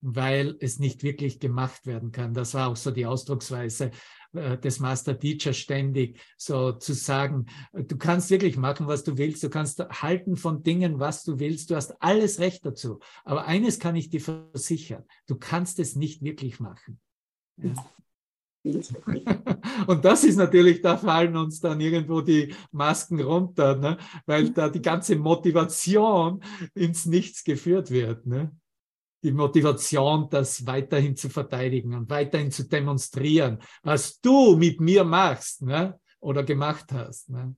[0.01, 2.33] Weil es nicht wirklich gemacht werden kann.
[2.33, 3.91] Das war auch so die Ausdrucksweise
[4.33, 9.43] äh, des Master Teacher ständig, so zu sagen, du kannst wirklich machen, was du willst,
[9.43, 12.99] du kannst halten von Dingen, was du willst, du hast alles Recht dazu.
[13.23, 16.99] Aber eines kann ich dir versichern, du kannst es nicht wirklich machen.
[17.57, 17.73] Ja.
[19.87, 23.97] Und das ist natürlich, da fallen uns dann irgendwo die Masken runter, ne?
[24.27, 26.43] weil da die ganze Motivation
[26.75, 28.27] ins Nichts geführt wird.
[28.27, 28.55] Ne?
[29.23, 35.61] Die Motivation, das weiterhin zu verteidigen und weiterhin zu demonstrieren, was du mit mir machst
[35.61, 35.99] ne?
[36.19, 37.29] oder gemacht hast.
[37.29, 37.55] Ne?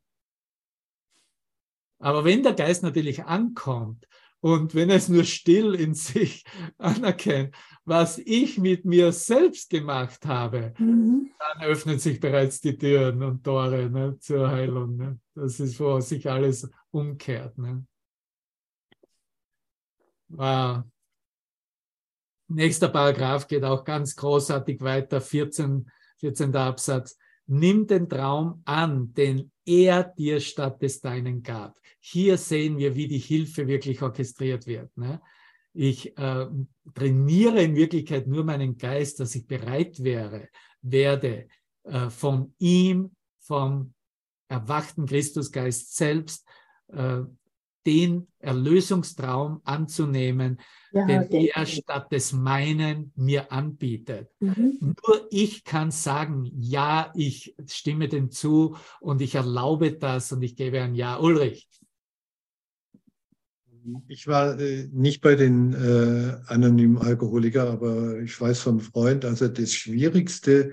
[2.00, 4.08] Aber wenn der Geist natürlich ankommt
[4.42, 6.44] und wenn es nur still in sich
[6.78, 7.56] anerkennt,
[7.86, 11.32] was ich mit mir selbst gemacht habe, mhm.
[11.40, 14.98] dann öffnen sich bereits die Türen und Tore ne, zur Heilung.
[14.98, 15.20] Ne?
[15.34, 17.58] Das ist, wo sich alles umkehrt.
[17.58, 17.86] Ne?
[20.30, 20.84] Wow.
[22.54, 25.90] Nächster Paragraph geht auch ganz großartig weiter, 14,
[26.20, 26.56] 14.
[26.56, 27.18] Absatz.
[27.48, 31.78] Nimm den Traum an, den er dir statt des deinen gab.
[32.00, 34.96] Hier sehen wir, wie die Hilfe wirklich orchestriert wird.
[34.96, 35.20] Ne?
[35.74, 36.46] Ich äh,
[36.94, 40.48] trainiere in Wirklichkeit nur meinen Geist, dass ich bereit wäre,
[40.82, 41.48] werde
[41.84, 43.94] äh, von ihm, vom
[44.48, 46.48] erwachten Christusgeist selbst,
[46.90, 47.22] äh,
[47.86, 50.60] den Erlösungstraum anzunehmen,
[50.92, 54.30] ja, den er statt des meinen mir anbietet.
[54.40, 54.78] Mhm.
[54.80, 60.56] Nur ich kann sagen, ja, ich stimme dem zu und ich erlaube das und ich
[60.56, 61.20] gebe ein Ja.
[61.20, 61.68] Ulrich.
[64.08, 69.48] Ich war äh, nicht bei den äh, anonymen Alkoholiker, aber ich weiß von Freund, also
[69.50, 70.72] das Schwierigste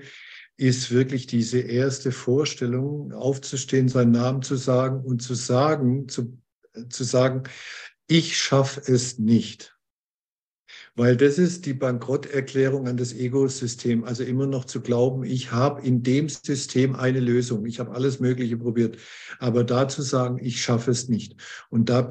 [0.55, 6.37] ist wirklich diese erste Vorstellung, aufzustehen, seinen Namen zu sagen und zu sagen, zu
[6.89, 7.43] zu sagen,
[8.07, 9.77] ich schaffe es nicht.
[10.95, 14.03] Weil das ist die Bankrotterklärung an das Ego-System.
[14.03, 17.65] Also immer noch zu glauben, ich habe in dem System eine Lösung.
[17.65, 18.97] Ich habe alles Mögliche probiert.
[19.39, 21.35] Aber da zu sagen, ich schaffe es nicht.
[21.69, 22.07] Und da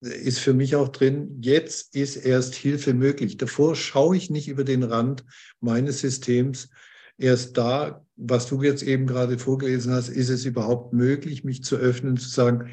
[0.00, 3.36] ist für mich auch drin, jetzt ist erst Hilfe möglich.
[3.36, 5.24] Davor schaue ich nicht über den Rand
[5.60, 6.70] meines Systems.
[7.16, 11.76] Erst da, was du jetzt eben gerade vorgelesen hast, ist es überhaupt möglich, mich zu
[11.76, 12.70] öffnen, zu sagen,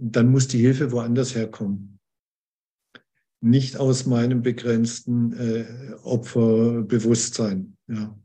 [0.00, 1.98] dann muss die Hilfe woanders herkommen.
[3.40, 7.76] Nicht aus meinem begrenzten äh, Opferbewusstsein.
[7.86, 8.18] Ja.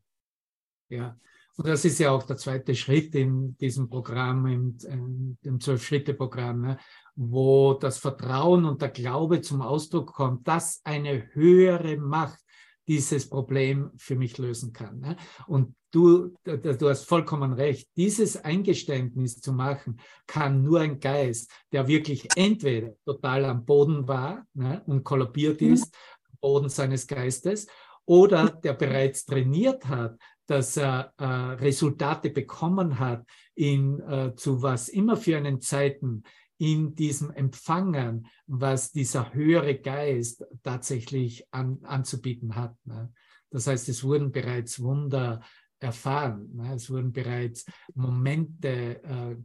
[0.89, 1.17] ja,
[1.55, 6.61] und das ist ja auch der zweite Schritt in diesem Programm, in, in dem Zwölf-Schritte-Programm,
[6.61, 6.77] ne,
[7.15, 12.39] wo das Vertrauen und der Glaube zum Ausdruck kommt, dass eine höhere Macht
[12.87, 14.99] dieses Problem für mich lösen kann.
[14.99, 15.15] Ne?
[15.47, 21.87] Und du, du hast vollkommen recht, dieses Eingeständnis zu machen, kann nur ein Geist, der
[21.87, 25.73] wirklich entweder total am Boden war ne, und kollabiert mhm.
[25.73, 25.95] ist,
[26.31, 27.67] am Boden seines Geistes,
[28.05, 30.17] oder der bereits trainiert hat,
[30.47, 33.25] dass er äh, Resultate bekommen hat
[33.55, 36.23] in äh, zu was immer für einen Zeiten
[36.57, 42.75] in diesem Empfangen, was dieser höhere Geist tatsächlich an, anzubieten hat.
[42.83, 43.11] Ne?
[43.51, 45.41] Das heißt, es wurden bereits Wunder
[45.83, 46.49] erfahren.
[46.55, 46.73] Ne?
[46.73, 49.35] Es wurden bereits Momente äh,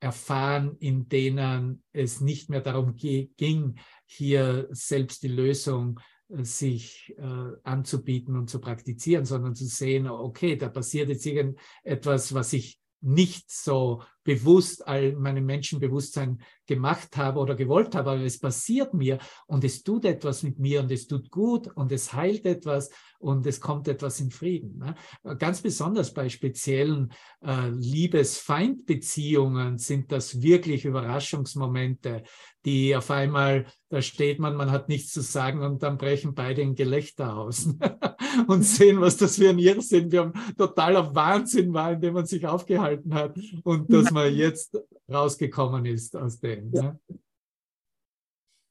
[0.00, 7.52] erfahren, in denen es nicht mehr darum ging, hier selbst die Lösung äh, sich äh,
[7.64, 13.50] anzubieten und zu praktizieren, sondern zu sehen, okay, da passiert jetzt irgendetwas, was ich nicht
[13.50, 19.64] so bewusst all meinem Menschenbewusstsein gemacht habe oder gewollt habe, aber es passiert mir und
[19.64, 23.58] es tut etwas mit mir und es tut gut und es heilt etwas und es
[23.58, 24.78] kommt etwas in Frieden.
[24.78, 24.94] Ne?
[25.38, 27.10] Ganz besonders bei speziellen
[27.40, 32.24] äh, Liebes-Feind-Beziehungen sind das wirklich Überraschungsmomente,
[32.66, 36.60] die auf einmal, da steht man, man hat nichts zu sagen und dann brechen beide
[36.60, 37.74] in Gelächter aus
[38.46, 42.26] und sehen, was das für ein Irrsinn, wir haben totaler Wahnsinn war, in dem man
[42.26, 44.76] sich aufgehalten hat und dass man jetzt
[45.10, 46.72] rausgekommen ist aus dem.
[46.72, 46.98] Ja.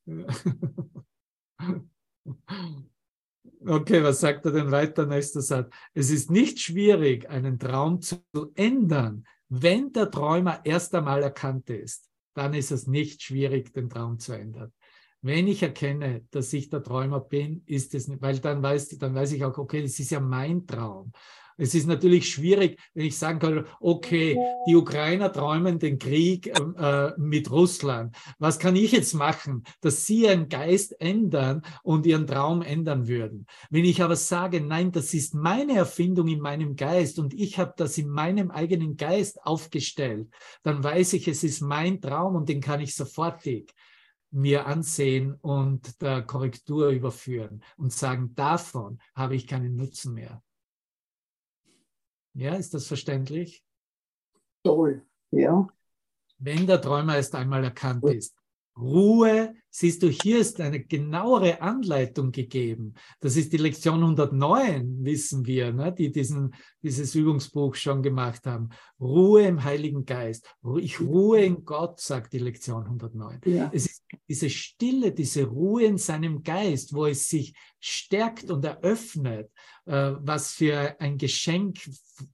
[0.05, 1.87] Ne?
[3.65, 5.05] Okay, was sagt er denn weiter?
[5.05, 5.73] Nächster Satz.
[5.93, 8.21] Es ist nicht schwierig, einen Traum zu
[8.55, 12.09] ändern, wenn der Träumer erst einmal erkannt ist.
[12.33, 14.71] Dann ist es nicht schwierig, den Traum zu ändern.
[15.21, 19.15] Wenn ich erkenne, dass ich der Träumer bin, ist es nicht, weil dann weiß, dann
[19.15, 21.11] weiß ich auch, okay, das ist ja mein Traum.
[21.57, 24.37] Es ist natürlich schwierig, wenn ich sagen kann, okay,
[24.67, 28.15] die Ukrainer träumen den Krieg ähm, äh, mit Russland.
[28.37, 33.47] Was kann ich jetzt machen, dass sie ihren Geist ändern und ihren Traum ändern würden?
[33.71, 37.73] Wenn ich aber sage, nein, das ist meine Erfindung in meinem Geist und ich habe
[37.75, 40.29] das in meinem eigenen Geist aufgestellt,
[40.61, 43.73] dann weiß ich, es ist mein Traum und den kann ich sofortig
[44.29, 50.43] mir ansehen und der Korrektur überführen und sagen, davon habe ich keinen Nutzen mehr.
[52.37, 53.65] Ja, ist das verständlich?
[54.63, 55.67] Toll, ja.
[56.37, 58.35] Wenn der Träumer erst einmal erkannt ist.
[58.77, 62.93] Ruhe, siehst du, hier ist eine genauere Anleitung gegeben.
[63.19, 68.69] Das ist die Lektion 109, wissen wir, ne, die diesen, dieses Übungsbuch schon gemacht haben.
[68.99, 70.47] Ruhe im Heiligen Geist.
[70.79, 73.41] Ich ruhe in Gott, sagt die Lektion 109.
[73.45, 73.71] Ja.
[73.73, 79.51] Es ist diese Stille, diese Ruhe in seinem Geist, wo es sich stärkt und eröffnet,
[79.85, 81.79] äh, was für ein Geschenk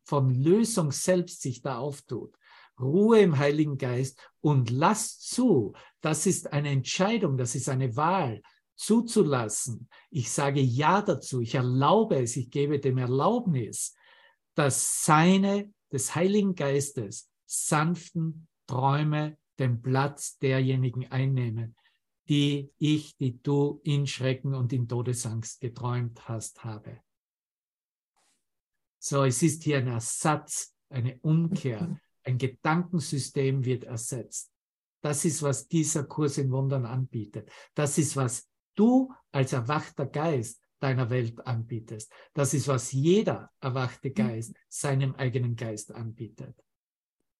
[0.04, 2.36] von Lösung selbst sich da auftut.
[2.80, 5.74] Ruhe im Heiligen Geist und lass zu.
[6.02, 8.42] Das ist eine Entscheidung, das ist eine Wahl,
[8.76, 9.90] zuzulassen.
[10.10, 13.96] Ich sage Ja dazu, ich erlaube es, ich gebe dem Erlaubnis,
[14.56, 21.76] dass seine, des Heiligen Geistes, sanften Träume den Platz derjenigen einnehmen,
[22.30, 27.02] die ich, die du in Schrecken und in Todesangst geträumt hast, habe.
[29.00, 32.00] So, es ist hier ein Ersatz, eine Umkehr.
[32.24, 34.52] Ein Gedankensystem wird ersetzt.
[35.02, 37.50] Das ist, was dieser Kurs in Wundern anbietet.
[37.74, 42.12] Das ist, was du als erwachter Geist deiner Welt anbietest.
[42.34, 44.14] Das ist, was jeder erwachte mhm.
[44.14, 46.56] Geist seinem eigenen Geist anbietet.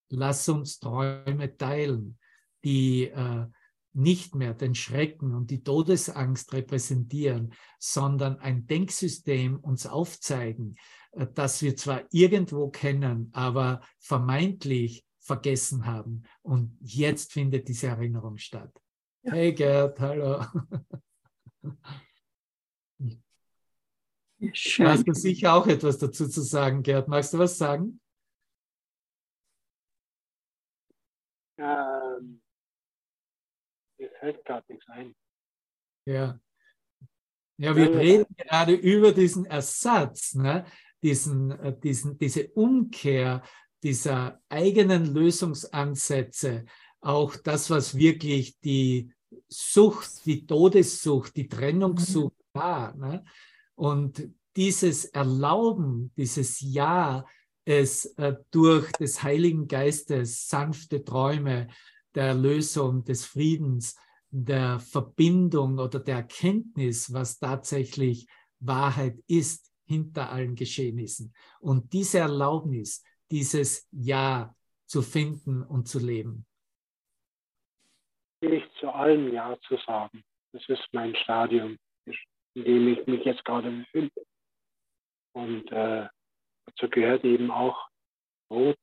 [0.10, 2.18] Lass uns Träume teilen,
[2.64, 3.46] die äh,
[3.94, 10.76] nicht mehr den Schrecken und die Todesangst repräsentieren, sondern ein Denksystem uns aufzeigen,
[11.14, 16.24] das wir zwar irgendwo kennen, aber vermeintlich vergessen haben.
[16.42, 18.72] Und jetzt findet diese Erinnerung statt.
[19.24, 19.34] Ja.
[19.34, 20.44] Hey Gerd, hallo.
[24.54, 24.86] Schön.
[24.86, 27.08] Du hast du sicher auch etwas dazu zu sagen, Gerd.
[27.08, 28.02] Magst du was sagen?
[31.58, 32.42] Ähm,
[33.98, 35.16] mir fällt gerade nichts ein.
[36.06, 36.40] Ja.
[37.58, 40.34] Ja, wir reden gerade über diesen Ersatz.
[40.34, 40.66] Ne?
[41.04, 43.44] Diesen, äh, diesen, diese Umkehr
[43.84, 46.66] dieser eigenen Lösungsansätze,
[47.02, 49.12] auch das, was wirklich die
[49.50, 52.60] Sucht, die Todessucht, die Trennungssucht mhm.
[52.60, 52.96] war.
[52.96, 53.26] Ne?
[53.76, 57.26] Und dieses Erlauben, dieses Ja,
[57.66, 61.68] es äh, durch des Heiligen Geistes sanfte Träume
[62.16, 63.96] der Erlösung, des Friedens,
[64.30, 68.28] der Verbindung oder der Erkenntnis, was tatsächlich
[68.60, 71.34] Wahrheit ist, hinter allen Geschehnissen.
[71.60, 74.56] Und diese Erlaubnis, dieses Ja
[74.86, 76.46] zu finden und zu leben.
[78.42, 80.24] Nicht zu allem Ja zu sagen.
[80.52, 81.78] Das ist mein Stadium,
[82.54, 84.26] in dem ich mich jetzt gerade befinde.
[85.34, 86.08] Und äh,
[86.66, 87.88] dazu gehört eben auch
[88.50, 88.78] Tod,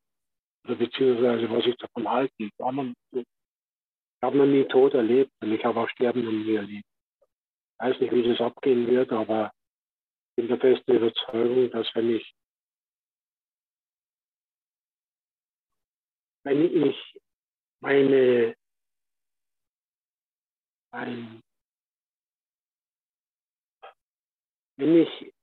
[0.64, 2.32] oder beziehungsweise was ich davon halte.
[2.38, 6.86] Ich habe noch nie Tod erlebt und ich habe auch Sterben noch nie erlebt.
[7.22, 9.52] Ich weiß nicht, wie das abgehen wird, aber
[10.40, 12.34] bin der festen Überzeugung, dass wenn ich,
[16.44, 17.20] wenn ich
[17.80, 18.56] meine,
[20.92, 21.42] mein,
[24.76, 25.34] wenn ich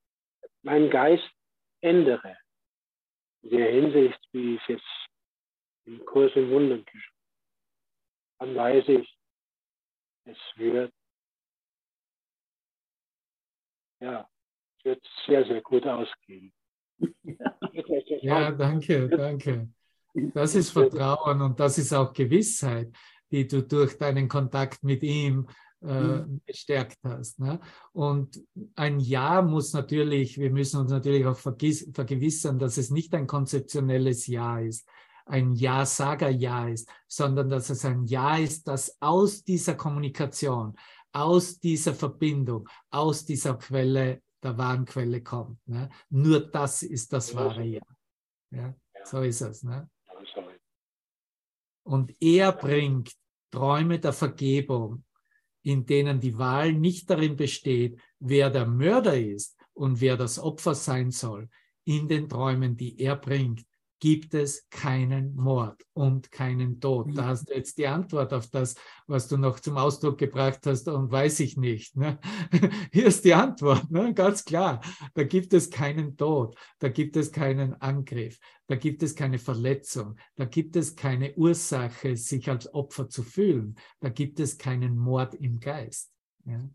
[0.63, 1.29] meinen Geist
[1.81, 2.37] ändere,
[3.43, 4.81] in der Hinsicht, wie ich es
[5.85, 7.17] im Kurs in Wundern geschrieben
[8.39, 9.17] dann weiß ich,
[10.25, 10.93] es wird
[13.99, 14.29] ja,
[14.87, 16.51] wird sehr, sehr gut ausgehen.
[18.21, 19.69] Ja, danke, danke.
[20.33, 22.91] Das ist Vertrauen und das ist auch Gewissheit,
[23.29, 25.47] die du durch deinen Kontakt mit ihm
[25.83, 26.41] äh, mhm.
[26.45, 27.39] gestärkt hast.
[27.39, 27.59] Ne?
[27.93, 28.41] Und
[28.75, 34.25] ein Ja muss natürlich, wir müssen uns natürlich auch vergewissern, dass es nicht ein konzeptionelles
[34.25, 34.89] Ja ist,
[35.27, 40.73] ein Ja-Sager-Ja ist, sondern dass es ein Ja ist, das aus dieser Kommunikation,
[41.11, 45.59] aus dieser Verbindung, aus dieser Quelle der wahren Quelle kommt.
[45.67, 45.89] Ne?
[46.09, 47.81] Nur das ist das wahre Ja.
[48.51, 48.75] ja.
[49.03, 49.63] So ist es.
[49.63, 49.89] Ne?
[51.83, 53.13] Und er bringt
[53.51, 55.05] Träume der Vergebung,
[55.63, 60.75] in denen die Wahl nicht darin besteht, wer der Mörder ist und wer das Opfer
[60.75, 61.49] sein soll.
[61.85, 63.65] In den Träumen, die er bringt,
[63.99, 67.09] gibt es keinen Mord und keinen Tod.
[67.15, 68.75] Da hast du jetzt die Antwort auf das,
[69.07, 71.95] was du noch zum Ausdruck gebracht hast und weiß ich nicht.
[71.95, 72.19] Ne?
[72.91, 74.13] Hier ist die Antwort, ne?
[74.13, 74.81] ganz klar.
[75.15, 80.17] Da gibt es keinen Tod, da gibt es keinen Angriff, da gibt es keine Verletzung,
[80.35, 85.33] da gibt es keine Ursache, sich als Opfer zu fühlen, da gibt es keinen Mord
[85.35, 86.13] im Geist.
[86.45, 86.69] Ja?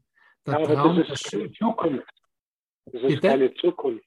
[0.47, 2.13] Der ja, Traum das ist keine Zukunft.
[2.87, 3.29] Das ist Bitte?
[3.29, 4.05] keine Zukunft.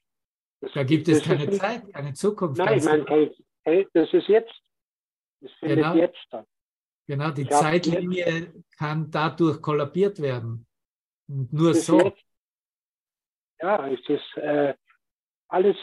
[0.60, 2.58] Da gibt es keine Zeit, keine Zukunft.
[2.58, 3.88] Nein, ich meine, genau.
[3.92, 4.54] das ist jetzt.
[5.40, 5.94] Das findet genau.
[5.94, 6.46] jetzt statt.
[7.06, 10.66] Genau, die Zeitlinie kann dadurch kollabiert werden.
[11.28, 12.00] Und nur so.
[12.00, 12.24] Jetzt,
[13.60, 14.74] ja, es ist äh,
[15.48, 15.76] alles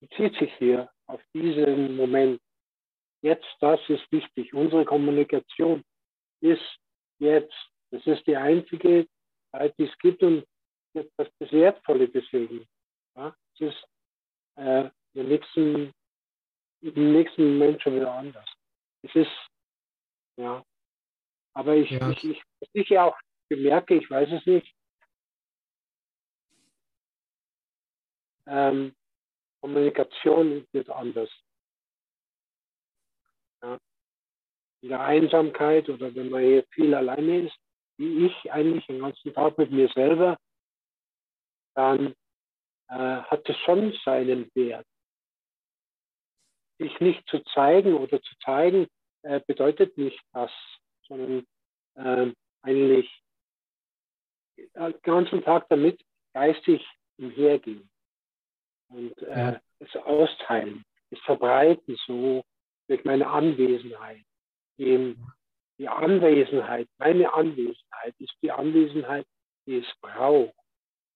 [0.00, 2.40] bezieht sich hier auf diesen Moment.
[3.22, 4.52] Jetzt, das ist wichtig.
[4.52, 5.82] Unsere Kommunikation
[6.40, 6.78] ist
[7.18, 7.54] jetzt.
[7.90, 9.06] Das ist die einzige
[9.50, 10.44] Zeit, die es gibt und
[10.94, 12.66] das, das Wertvolle deswegen.
[13.58, 13.86] Ist
[14.56, 15.92] äh, im, nächsten,
[16.80, 18.48] im nächsten Moment schon wieder anders.
[19.02, 19.30] Es ist,
[20.36, 20.64] ja.
[21.54, 22.10] Aber ich, ja.
[22.10, 22.42] ich, ich,
[22.72, 23.16] ich auch
[23.48, 24.74] bemerke, ich weiß es nicht,
[28.46, 28.94] ähm,
[29.60, 31.30] Kommunikation wird anders.
[33.62, 33.78] Ja.
[34.82, 37.56] In der Einsamkeit oder wenn man hier viel alleine ist,
[37.96, 40.36] wie ich eigentlich den ganzen Tag mit mir selber,
[41.74, 42.14] dann
[42.88, 44.86] äh, hat es schon seinen Wert.
[46.78, 48.88] Sich nicht zu zeigen oder zu zeigen,
[49.22, 50.50] äh, bedeutet nicht das,
[51.06, 51.46] sondern
[51.94, 52.32] äh,
[52.62, 53.10] eigentlich
[54.56, 56.00] den ganzen Tag damit
[56.32, 56.86] geistig
[57.18, 57.88] umhergehen
[58.88, 59.60] und äh, ja.
[59.78, 62.44] es austeilen, es verbreiten, so
[62.88, 64.22] durch meine Anwesenheit.
[64.78, 65.16] Die,
[65.78, 69.26] die Anwesenheit, meine Anwesenheit ist die Anwesenheit,
[69.66, 70.54] die es braucht.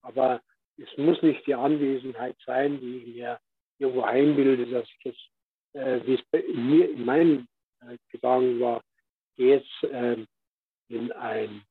[0.02, 0.40] Aber
[0.78, 3.38] es muss nicht die Anwesenheit sein, die ich mir
[3.78, 5.30] irgendwo einbilde, dass ich jetzt,
[5.74, 7.48] äh, wie es bei mir in meinen
[7.80, 8.82] äh, Gedanken war,
[9.36, 10.24] gehe jetzt äh,
[10.88, 11.62] in ein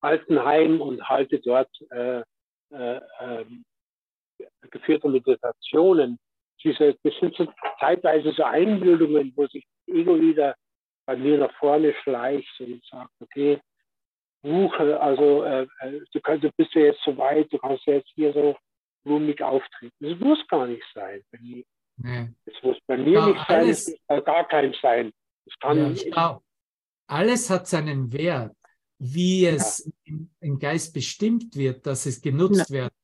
[0.00, 2.22] Altenheim und halte dort äh,
[2.70, 3.64] äh, ähm,
[4.70, 6.18] geführte Meditationen.
[6.64, 10.56] Diese, das sind so zeitweise so Einbildungen, wo sich Ego wieder
[11.06, 13.60] bei mir nach vorne schleicht und sagt, okay,
[14.42, 17.94] Buche, also äh, äh, du, kannst, du bist ja jetzt so weit, du kannst ja
[17.94, 18.56] jetzt hier so
[19.04, 19.94] blumig auftreten.
[20.00, 21.22] Das muss gar nicht sein.
[21.96, 22.30] Nee.
[22.44, 25.12] Das muss bei mir ja, nicht sein, es muss gar kein sein.
[25.44, 26.40] Das kann ja,
[27.06, 28.56] alles hat seinen Wert,
[28.98, 29.92] wie es ja.
[30.04, 32.94] im, im, Geist bestimmt wird, dass es genutzt werden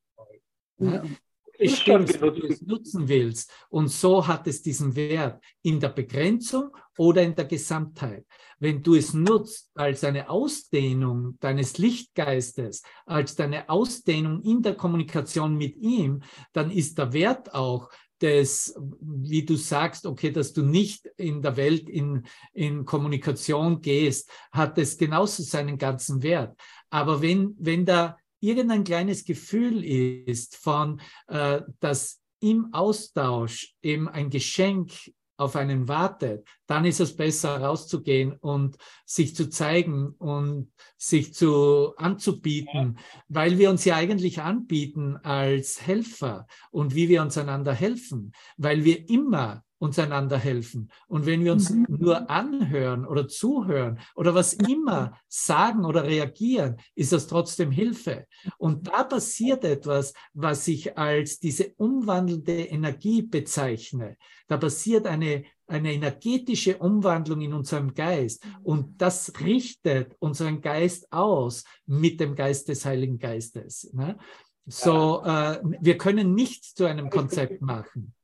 [0.79, 1.19] soll.
[1.59, 3.53] Bestimmst, wie du es nutzen willst.
[3.69, 8.25] Und so hat es diesen Wert in der Begrenzung oder in der Gesamtheit.
[8.61, 15.57] Wenn du es nutzt als eine Ausdehnung deines Lichtgeistes, als deine Ausdehnung in der Kommunikation
[15.57, 17.91] mit ihm, dann ist der Wert auch
[18.21, 24.31] des, wie du sagst, okay, dass du nicht in der Welt in, in Kommunikation gehst,
[24.51, 26.59] hat es genauso seinen ganzen Wert.
[26.91, 34.31] Aber wenn, wenn da irgendein kleines Gefühl ist von, äh, dass im Austausch eben ein
[34.31, 34.93] Geschenk
[35.39, 38.77] auf einen wartet, dann ist es besser rauszugehen und
[39.07, 46.49] sich zu zeigen und sich zu anzubieten, weil wir uns ja eigentlich anbieten als Helfer
[46.73, 50.91] und wie wir uns einander helfen, weil wir immer uns einander helfen.
[51.07, 51.87] Und wenn wir uns mhm.
[51.89, 58.27] nur anhören oder zuhören oder was immer sagen oder reagieren, ist das trotzdem Hilfe.
[58.59, 64.17] Und da passiert etwas, was ich als diese umwandelnde Energie bezeichne.
[64.49, 68.45] Da passiert eine, eine energetische Umwandlung in unserem Geist.
[68.63, 73.93] Und das richtet unseren Geist aus mit dem Geist des Heiligen Geistes.
[73.93, 74.19] Ne?
[74.67, 78.15] So, äh, wir können nichts zu einem Konzept machen.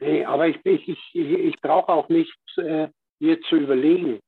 [0.00, 2.88] Nee, aber ich, ich, ich, ich brauche auch nicht äh,
[3.18, 4.20] mir zu überlegen,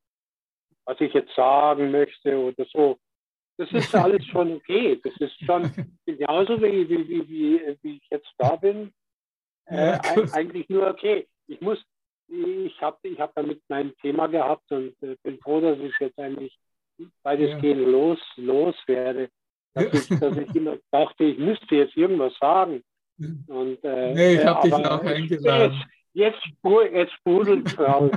[0.85, 2.99] was ich jetzt sagen möchte oder so.
[3.57, 5.01] Das ist alles schon okay.
[5.05, 5.71] Das ist schon
[6.07, 8.93] genauso, wie, wie, wie, wie ich jetzt da bin.
[9.67, 10.01] Äh, ja,
[10.33, 11.29] eigentlich nur okay.
[11.47, 11.79] Ich muss,
[12.27, 16.19] ich habe ich hab damit mein Thema gehabt und äh, bin froh, dass ich jetzt
[16.19, 16.59] eigentlich
[17.23, 17.59] beides ja.
[17.59, 19.29] gehen los, los werde.
[19.75, 22.83] Dass, ich, dass ich immer dachte, ich müsste jetzt irgendwas sagen.
[23.47, 25.83] Und, äh, nee, ich habe dich auch eingeladen.
[26.13, 28.11] Jetzt, jetzt, sprudelt es raus.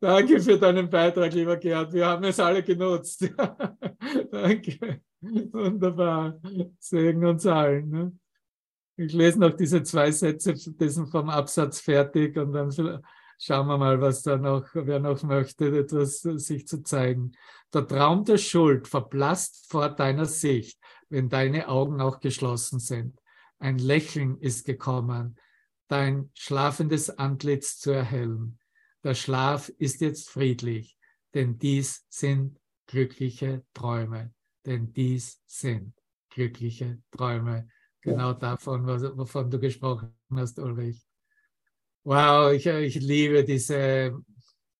[0.00, 1.94] Danke für deinen Beitrag, lieber Gerhard.
[1.94, 3.26] Wir haben es alle genutzt.
[4.30, 5.00] Danke.
[5.22, 6.38] Wunderbar.
[6.78, 7.88] Segen uns allen.
[7.88, 8.12] Ne?
[8.98, 12.70] Ich lese noch diese zwei Sätze dessen vom Absatz fertig und dann
[13.38, 17.32] Schauen wir mal, was da noch, wer noch möchte, etwas sich zu zeigen.
[17.72, 20.78] Der Traum der Schuld verblasst vor deiner Sicht,
[21.08, 23.18] wenn deine Augen auch geschlossen sind.
[23.58, 25.36] Ein Lächeln ist gekommen,
[25.88, 28.58] dein schlafendes Antlitz zu erhellen.
[29.02, 30.98] Der Schlaf ist jetzt friedlich,
[31.34, 34.32] denn dies sind glückliche Träume,
[34.66, 35.94] denn dies sind
[36.30, 37.68] glückliche Träume.
[38.00, 41.02] Genau davon, wovon du gesprochen hast, Ulrich.
[42.02, 44.18] Wow, ich, ich liebe diese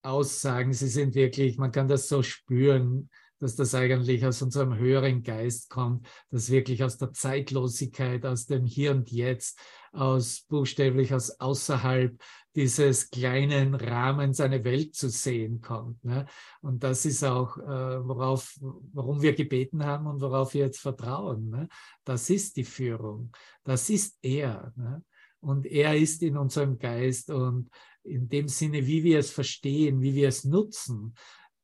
[0.02, 0.74] Aussagen.
[0.74, 3.08] Sie sind wirklich, man kann das so spüren,
[3.44, 8.64] dass das eigentlich aus unserem höheren Geist kommt, dass wirklich aus der Zeitlosigkeit, aus dem
[8.64, 9.60] Hier und Jetzt,
[9.92, 12.18] aus buchstäblich aus außerhalb
[12.56, 16.02] dieses kleinen Rahmens eine Welt zu sehen kommt.
[16.02, 16.24] Ne?
[16.62, 18.56] Und das ist auch, äh, worauf,
[18.94, 21.50] warum wir gebeten haben und worauf wir jetzt vertrauen.
[21.50, 21.68] Ne?
[22.04, 23.30] Das ist die Führung.
[23.62, 24.72] Das ist er.
[24.74, 25.04] Ne?
[25.44, 27.68] und er ist in unserem Geist und
[28.02, 31.14] in dem Sinne, wie wir es verstehen, wie wir es nutzen,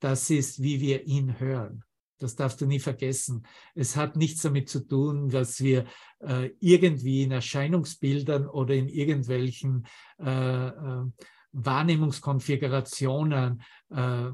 [0.00, 1.84] das ist, wie wir ihn hören.
[2.18, 3.46] Das darfst du nie vergessen.
[3.74, 5.86] Es hat nichts damit zu tun, dass wir
[6.20, 9.86] äh, irgendwie in Erscheinungsbildern oder in irgendwelchen
[10.18, 11.04] äh, äh,
[11.52, 14.30] Wahrnehmungskonfigurationen äh,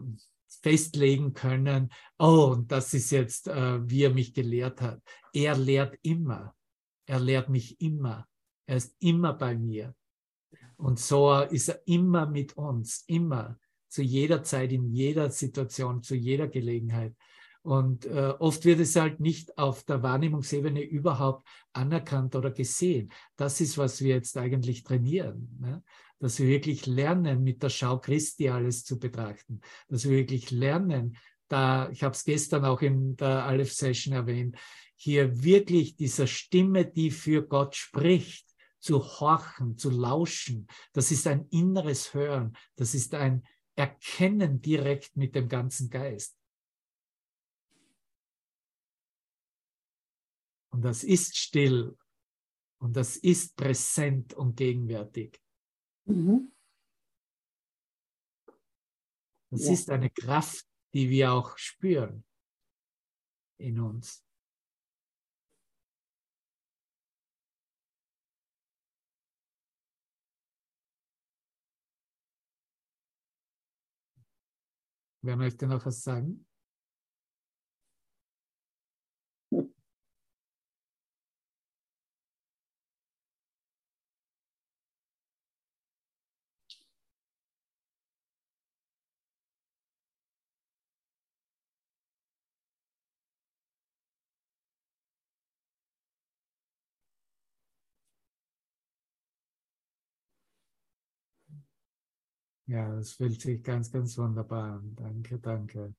[0.63, 5.01] festlegen können, oh, das ist jetzt, äh, wie er mich gelehrt hat.
[5.33, 6.57] Er lehrt immer.
[7.07, 8.27] Er lehrt mich immer.
[8.67, 9.95] Er ist immer bei mir.
[10.77, 13.59] Und so ist er immer mit uns, immer,
[13.89, 17.15] zu jeder Zeit, in jeder Situation, zu jeder Gelegenheit.
[17.63, 23.11] Und äh, oft wird es halt nicht auf der Wahrnehmungsebene überhaupt anerkannt oder gesehen.
[23.35, 25.59] Das ist, was wir jetzt eigentlich trainieren.
[25.61, 25.83] Ne?
[26.21, 29.61] Dass wir wirklich lernen, mit der Schau Christi alles zu betrachten.
[29.89, 31.17] Dass wir wirklich lernen,
[31.49, 34.57] da, ich habe es gestern auch in der Aleph-Session erwähnt,
[34.95, 38.47] hier wirklich dieser Stimme, die für Gott spricht,
[38.79, 40.69] zu horchen, zu lauschen.
[40.93, 42.57] Das ist ein inneres Hören.
[42.77, 43.43] Das ist ein
[43.77, 46.37] Erkennen direkt mit dem ganzen Geist.
[50.73, 51.97] Und das ist still
[52.79, 55.41] und das ist präsent und gegenwärtig.
[56.05, 56.53] Mhm.
[59.51, 59.73] Das ja.
[59.73, 62.25] ist eine Kraft, die wir auch spüren
[63.59, 64.26] in uns.
[75.27, 76.46] Wer möchte noch was sagen?
[102.69, 104.97] Ja, es fühlt sich ganz, ganz wunderbar an.
[104.97, 105.95] Danke, danke.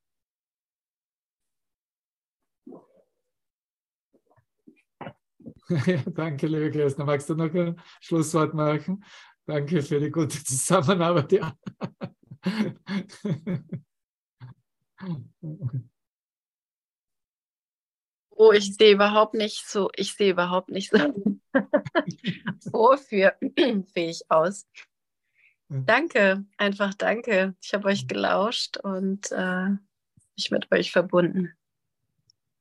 [5.86, 7.06] ja, danke, liebe Christina.
[7.06, 9.04] Magst du noch ein Schlusswort machen?
[9.46, 11.32] Danke für die gute Zusammenarbeit.
[11.32, 11.58] Ja.
[18.40, 21.00] Oh, ich sehe überhaupt nicht so, ich sehe überhaupt nicht so
[22.72, 24.68] vorführfähig aus.
[25.70, 27.56] Danke, einfach danke.
[27.62, 29.70] Ich habe euch gelauscht und äh,
[30.38, 31.52] mich mit euch verbunden.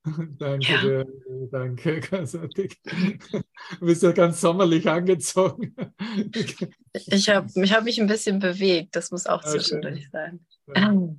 [0.39, 0.81] danke ja.
[0.83, 1.07] dir,
[1.51, 2.81] danke, großartig.
[2.83, 5.75] Du bist ja ganz sommerlich angezogen.
[6.93, 9.51] ich habe ich hab mich ein bisschen bewegt, das muss auch okay.
[9.51, 10.41] zwischendurch sein.
[10.67, 11.17] Okay,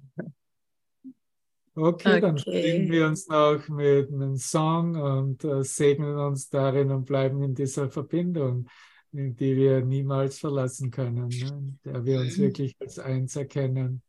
[1.75, 7.05] okay, dann singen wir uns noch mit einem Song und äh, segnen uns darin und
[7.05, 8.67] bleiben in dieser Verbindung
[9.17, 11.47] die wir niemals verlassen können, ne?
[11.47, 14.01] in der wir uns wirklich als eins erkennen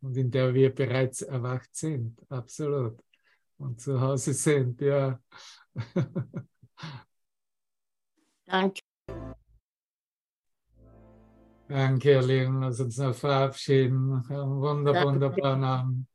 [0.00, 2.98] und in der wir bereits erwacht sind, absolut.
[3.58, 5.20] Und zu Hause sind, ja.
[8.46, 8.80] Danke.
[11.68, 12.62] Danke, ihr Lieben.
[12.62, 14.28] Lass uns noch verabschieden.
[14.28, 16.06] Wunder, wunderbaren Abend.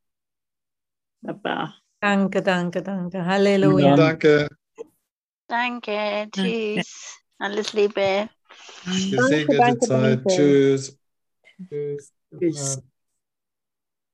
[2.02, 3.26] Danke, danke, danke.
[3.26, 3.96] Halleluja.
[3.96, 4.50] Danke.
[5.48, 6.28] Danke.
[6.32, 7.22] Tschüss.
[7.38, 8.30] Alles Liebe.
[8.86, 10.24] Gesegnete Zeit.
[10.28, 10.98] Tschüss.
[11.70, 12.14] Tschüss.
[12.40, 12.82] Tschüss.